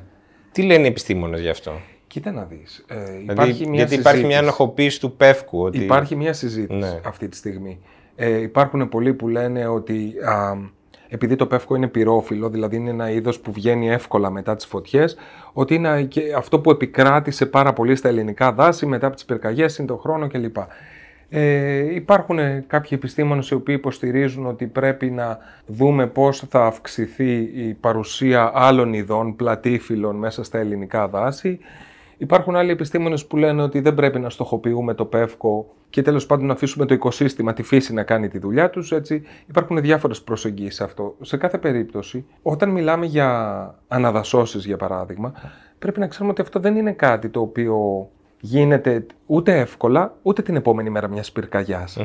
Τι 0.52 0.62
λένε 0.62 0.84
οι 0.84 0.88
επιστήμονες 0.90 1.42
γι' 1.42 1.50
αυτό; 1.50 1.72
Κοίτα 2.08 2.32
να 2.32 2.44
δεις. 2.44 2.86
Ε, 2.88 2.96
Δηλαδή, 2.96 3.32
υπάρχει 3.32 3.68
μια 3.68 3.76
γιατί 3.76 3.94
υπάρχει 3.96 4.18
μια 4.20 4.28
συζήτηση. 4.30 4.38
ανοχοποίηση 4.38 5.00
του 5.00 5.16
πεύκου. 5.16 5.62
Ότι... 5.62 5.78
Υπάρχει 5.84 6.16
μια 6.16 6.34
συζήτηση 6.34 6.80
Ναι. 6.80 7.00
αυτή 7.06 7.28
τη 7.28 7.36
στιγμή. 7.36 7.80
Ε, 8.16 8.42
υπάρχουν 8.42 8.90
πολλοί 8.90 9.14
που 9.14 9.28
λένε 9.28 9.68
ότι 9.68 10.14
α, 10.26 10.58
επειδή 11.08 11.36
το 11.36 11.48
πεύκο 11.48 11.76
είναι 11.76 11.88
πυρόφιλο, 11.88 12.50
δηλαδή 12.50 12.76
είναι 12.76 12.90
ένα 12.90 13.10
είδος 13.12 13.40
που 13.40 13.52
βγαίνει 13.52 13.90
εύκολα 13.90 14.30
μετά 14.30 14.56
τις 14.56 14.66
φωτιές, 14.66 15.16
ότι 15.54 15.76
είναι 15.76 16.04
και 16.04 16.22
αυτό 16.38 16.60
που 16.60 16.72
επικράτησε 16.72 17.46
πάρα 17.46 17.74
πολύ 17.74 17.96
στα 17.96 18.08
ελληνικά 18.08 18.52
δάση 18.52 18.86
μετά 18.86 19.06
από 19.08 19.16
τις 19.16 19.26
πυρκαγιές, 19.26 19.78
είναι 19.78 19.88
το 19.88 19.98
χρόνο 19.98 20.28
κλπ. 20.28 20.56
Ε, 21.30 21.96
υπάρχουν 21.96 22.38
κάποιοι 22.68 22.90
επιστήμονες 22.92 23.50
οι 23.50 23.54
οποίοι 23.54 23.76
υποστηρίζουν 23.78 24.46
ότι 24.46 24.68
πρέπει 24.68 25.10
να 25.12 25.38
δούμε 25.66 26.08
πώς 26.08 26.40
θα 26.50 26.66
αυξηθεί 26.66 27.34
η 27.42 27.78
παρουσία 27.80 28.52
άλλων 28.54 28.94
ειδών 28.94 29.36
πλατήφυλλων 29.36 30.16
μέσα 30.16 30.44
στα 30.44 30.60
ελληνικά 30.60 31.08
δάση. 31.08 31.60
Υπάρχουν 32.18 32.56
άλλοι 32.56 32.72
επιστήμονες 32.72 33.26
που 33.26 33.38
λένε 33.38 33.62
ότι 33.62 33.80
δεν 33.80 33.94
πρέπει 33.94 34.20
να 34.20 34.30
στοχοποιούμε 34.30 34.94
το 34.94 35.06
πεύκο 35.06 35.74
και 35.90 36.02
τέλος 36.02 36.26
πάντων 36.26 36.46
να 36.46 36.54
αφήσουμε 36.54 36.86
το 36.86 36.94
οικοσύστημα, 36.94 37.54
τη 37.54 37.64
φύση 37.64 37.94
να 37.94 38.04
κάνει 38.04 38.28
τη 38.28 38.40
δουλειά 38.40 38.70
τους. 38.70 38.92
Έτσι. 38.92 39.24
Υπάρχουν 39.50 39.82
διάφορες 39.82 40.22
προσεγγίσεις 40.22 40.76
σε 40.76 40.84
αυτό. 40.84 41.16
Σε 41.22 41.38
κάθε 41.38 41.58
περίπτωση, 41.58 42.26
όταν 42.42 42.70
μιλάμε 42.70 43.06
για 43.06 43.76
αναδασώσεις 43.88 44.66
για 44.66 44.78
παράδειγμα, 44.78 45.34
πρέπει 45.80 46.00
να 46.00 46.08
ξέρουμε 46.08 46.32
ότι 46.32 46.42
αυτό 46.42 46.60
δεν 46.60 46.76
είναι 46.76 46.92
κάτι 46.92 47.30
το 47.30 47.40
οποίο 47.40 48.10
γίνεται 48.46 49.06
ούτε 49.26 49.60
εύκολα, 49.60 50.18
ούτε 50.22 50.42
την 50.42 50.56
επόμενη 50.56 50.90
μέρα 50.90 51.08
μιας 51.08 51.32
πυρκαγιάς. 51.32 51.98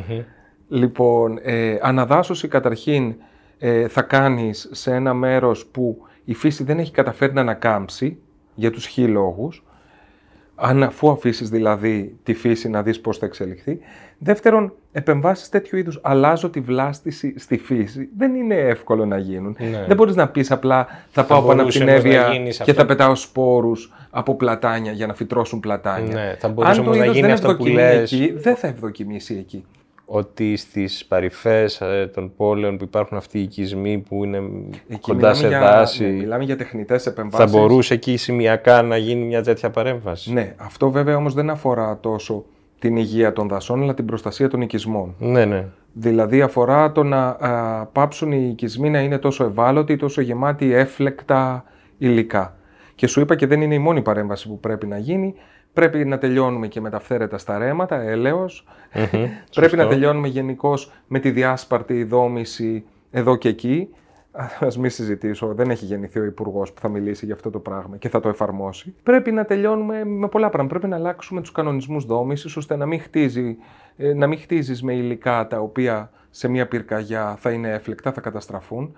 Λοιπόν, 0.69 1.39
ε, 1.43 1.79
αναδάσωση 1.83 2.49
καταρχήν 2.49 3.15
ε, 3.59 3.89
θα 3.89 4.03
κάνεις 4.03 4.69
σε 4.73 4.95
ένα 4.95 5.15
μέρος 5.15 5.67
που 5.67 5.99
η 6.25 6.35
φύση 6.35 6.65
δεν 6.65 6.79
έχει 6.79 6.93
καταφέρει 6.93 7.33
να 7.33 7.41
ανακάμψει 7.41 8.19
για 8.55 8.71
τους 8.71 8.87
χι 8.87 9.07
λόγους, 9.07 9.65
αν 10.61 10.83
αφού 10.83 11.11
αφήσεις 11.11 11.49
δηλαδή 11.49 12.17
τη 12.23 12.35
φύση 12.35 12.69
να 12.69 12.83
δεις 12.83 13.01
πώς 13.01 13.19
θα 13.19 13.27
εξελιχθεί. 13.27 13.79
Δεύτερον, 14.19 14.73
επεμβάσεις 14.93 15.49
τέτοιου 15.49 15.79
είδους 15.79 16.01
αλλάζω 16.03 16.51
τη 16.51 16.61
βλάστηση 16.61 17.35
στη 17.39 17.59
φύση. 17.59 18.09
Δεν 18.17 18.35
είναι 18.35 18.55
εύκολο 18.55 19.07
να 19.07 19.19
γίνουν. 19.19 19.57
Ναι. 19.59 19.85
Δεν 19.87 19.97
μπορείς 19.97 20.15
να 20.15 20.29
πεις 20.29 20.51
απλά 20.51 20.87
θα, 21.11 21.25
πάω 21.25 21.39
πάνω 21.39 21.53
από 21.53 21.61
μπορούσε 21.61 21.79
την 21.79 21.89
όμως 21.89 22.03
να 22.03 22.09
έβεια 22.09 22.33
γίνεις 22.33 22.57
σε 22.57 22.65
και 22.65 22.71
αυτό. 22.71 22.83
θα 22.83 22.89
πετάω 22.89 23.15
σπόρους 23.15 23.93
από 24.11 24.35
πλατάνια 24.35 24.93
για 24.93 25.07
να 25.07 25.15
φυτρώσουν 25.15 25.61
πλατάνια. 25.61 26.15
Ναι, 26.15 26.35
θα 26.39 26.49
μπορούσε 26.49 26.71
Αν 26.71 26.77
το 26.77 26.83
όμως 26.83 26.97
να 26.97 27.05
είδος 27.05 27.17
γίνει 27.17 27.27
δεν 27.27 27.37
αυτό 27.37 27.47
που 27.47 27.53
ευδοκιμεί 27.53 27.75
λες. 27.75 28.13
εκεί, 28.13 28.33
δεν 28.37 28.57
θα 28.57 28.67
ευδοκιμήσει 28.67 29.35
εκεί. 29.35 29.65
Ότι 30.11 30.57
στις 30.57 31.05
παρυφές 31.09 31.81
ε, 31.81 32.11
των 32.15 32.33
πόλεων 32.37 32.77
που 32.77 32.85
υπάρχουν 32.85 33.17
αυτοί 33.17 33.39
οι 33.39 33.43
οικισμοί 33.43 33.99
που 33.99 34.25
είναι 34.25 34.37
Εκεί 34.89 35.01
κοντά 35.01 35.17
μιλάμε 35.17 35.35
σε 35.35 35.49
για, 35.49 35.61
δάση, 35.61 36.05
ναι, 36.05 36.11
μιλάμε 36.11 36.45
για 36.45 36.57
τεχνητές 36.57 37.03
θα 37.03 37.11
επεμβάσεις. 37.11 37.57
μπορούσε 37.57 37.95
εκεί 37.95 38.17
σημειακά 38.17 38.83
να 38.83 38.97
γίνει 38.97 39.25
μια 39.25 39.43
τέτοια 39.43 39.71
παρέμβαση; 39.71 40.33
Ναι, 40.33 40.55
αυτό 40.57 40.91
βέβαια 40.91 41.17
όμως 41.17 41.35
δεν 41.35 41.51
αφορά 41.51 41.99
τόσο 42.01 42.45
την 42.79 42.97
υγεία 42.97 43.33
των 43.33 43.49
δασών, 43.49 43.83
αλλά 43.83 43.95
την 43.95 44.05
προστασία 44.05 44.49
των 44.49 44.61
οικισμών. 44.61 45.15
ναι. 45.19 45.45
ναι. 45.45 45.67
Δηλαδή 45.93 46.43
αφορά 46.43 46.93
το 46.93 47.03
να 47.03 47.27
α, 47.29 47.87
πάψουν 47.87 48.33
οι 48.33 48.49
οικισμοί 48.51 48.91
να 48.91 49.01
είναι 49.01 49.19
τόσο 49.19 49.45
ευάλωτοι, 49.45 49.97
τόσο 49.97 50.21
γεμάτοι 50.21 50.73
έφλεκτα 50.73 51.65
υλικά. 51.99 52.57
Και 52.95 53.07
σου 53.07 53.21
είπα 53.21 53.35
και 53.37 53.47
δεν 53.47 53.61
είναι 53.61 53.75
η 53.75 53.79
μόνη 53.79 54.03
παρέμβαση 54.03 54.49
που 54.49 54.61
πρέπει 54.61 54.87
να 54.87 54.99
γίνει. 54.99 55.35
Πρέπει 55.73 56.05
να 56.05 56.19
τελειώνουμε 56.19 56.69
και 56.69 56.81
με 56.81 56.91
τα 56.91 57.01
φθαίρετα 57.01 57.39
στα 57.39 57.59
ρέματα, 57.59 58.01
έλεος. 58.01 58.65
πρέπει 59.55 59.77
να 59.77 59.87
τελειώνουμε 59.87 60.29
γενικώς 60.29 60.93
με 61.07 61.19
τη 61.19 61.31
διάσπαρτη 61.31 62.05
δόμηση 62.05 62.85
εδώ 63.11 63.37
και 63.37 63.49
εκεί. 63.49 63.89
Α 64.61 64.67
μην 64.79 64.91
συζητήσω, 64.91 65.55
δεν 65.55 65.71
έχει 65.71 65.85
γεννηθεί 65.85 66.19
ο 66.19 66.25
υπουργός 66.25 66.73
που 66.73 66.81
θα 66.81 66.89
μιλήσει 66.89 67.25
για 67.25 67.35
αυτό 67.35 67.51
το 67.51 67.59
πράγμα 67.59 67.97
και 67.97 68.09
θα 68.09 68.21
το 68.21 68.29
εφαρμόσει. 68.29 68.95
Πρέπει 69.03 69.33
να 69.33 69.45
τελειώνουμε 69.45 70.05
με 70.05 70.29
πολλά 70.29 70.49
πράγματα. 70.49 70.79
Πρέπει 70.79 70.91
να 70.93 70.97
αλλάξουμε 70.97 71.41
τους 71.41 71.53
κανονισμούς 71.53 72.05
δόμησης 72.05 72.57
ώστε 72.57 72.77
να 72.77 72.87
μην, 72.87 73.01
χτίζει, 73.01 73.57
ε, 73.97 74.13
να 74.13 74.27
μην 74.27 74.39
χτίζεις 74.39 74.83
με 74.83 74.95
υλικά 74.95 75.47
τα 75.47 75.59
οποία 75.59 76.11
σε 76.31 76.49
μια 76.49 76.69
πυρκαγιά 76.69 77.37
θα 77.39 77.51
είναι 77.51 77.69
έφλεκτα, 77.69 78.13
θα 78.13 78.21
καταστραφούν. 78.21 78.97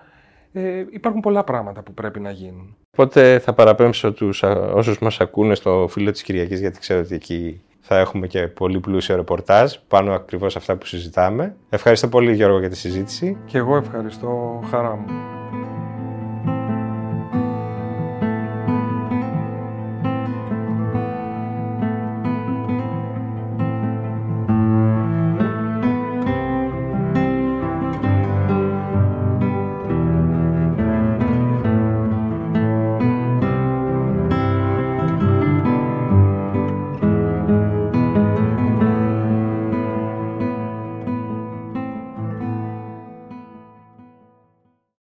Ε, 0.52 0.84
υπάρχουν 0.90 1.20
πολλά 1.20 1.44
πράγματα 1.44 1.82
που 1.82 1.94
πρέπει 1.94 2.20
να 2.20 2.30
γίνουν. 2.30 2.76
Οπότε 2.92 3.38
θα 3.38 3.52
παραπέμψω 3.52 4.12
τους 4.12 4.44
α, 4.44 4.50
όσους 4.50 4.98
μας 4.98 5.20
ακούνε 5.20 5.54
στο 5.54 5.86
φίλο 5.90 6.10
της 6.10 6.22
Κυριακής 6.22 6.60
γιατί 6.60 6.78
ξέρω 6.78 7.00
ότι 7.00 7.14
εκεί 7.14 7.60
θα 7.80 7.98
έχουμε 7.98 8.26
και 8.26 8.46
πολύ 8.46 8.80
πλούσιο 8.80 9.16
ρεπορτάζ 9.16 9.74
πάνω 9.88 10.12
ακριβώς 10.12 10.56
αυτά 10.56 10.76
που 10.76 10.86
συζητάμε. 10.86 11.56
Ευχαριστώ 11.68 12.08
πολύ 12.08 12.34
Γιώργο 12.34 12.58
για 12.58 12.68
τη 12.68 12.76
συζήτηση. 12.76 13.36
Και 13.46 13.58
εγώ 13.58 13.76
ευχαριστώ, 13.76 14.62
χαρά 14.70 14.96
μου. 14.96 15.39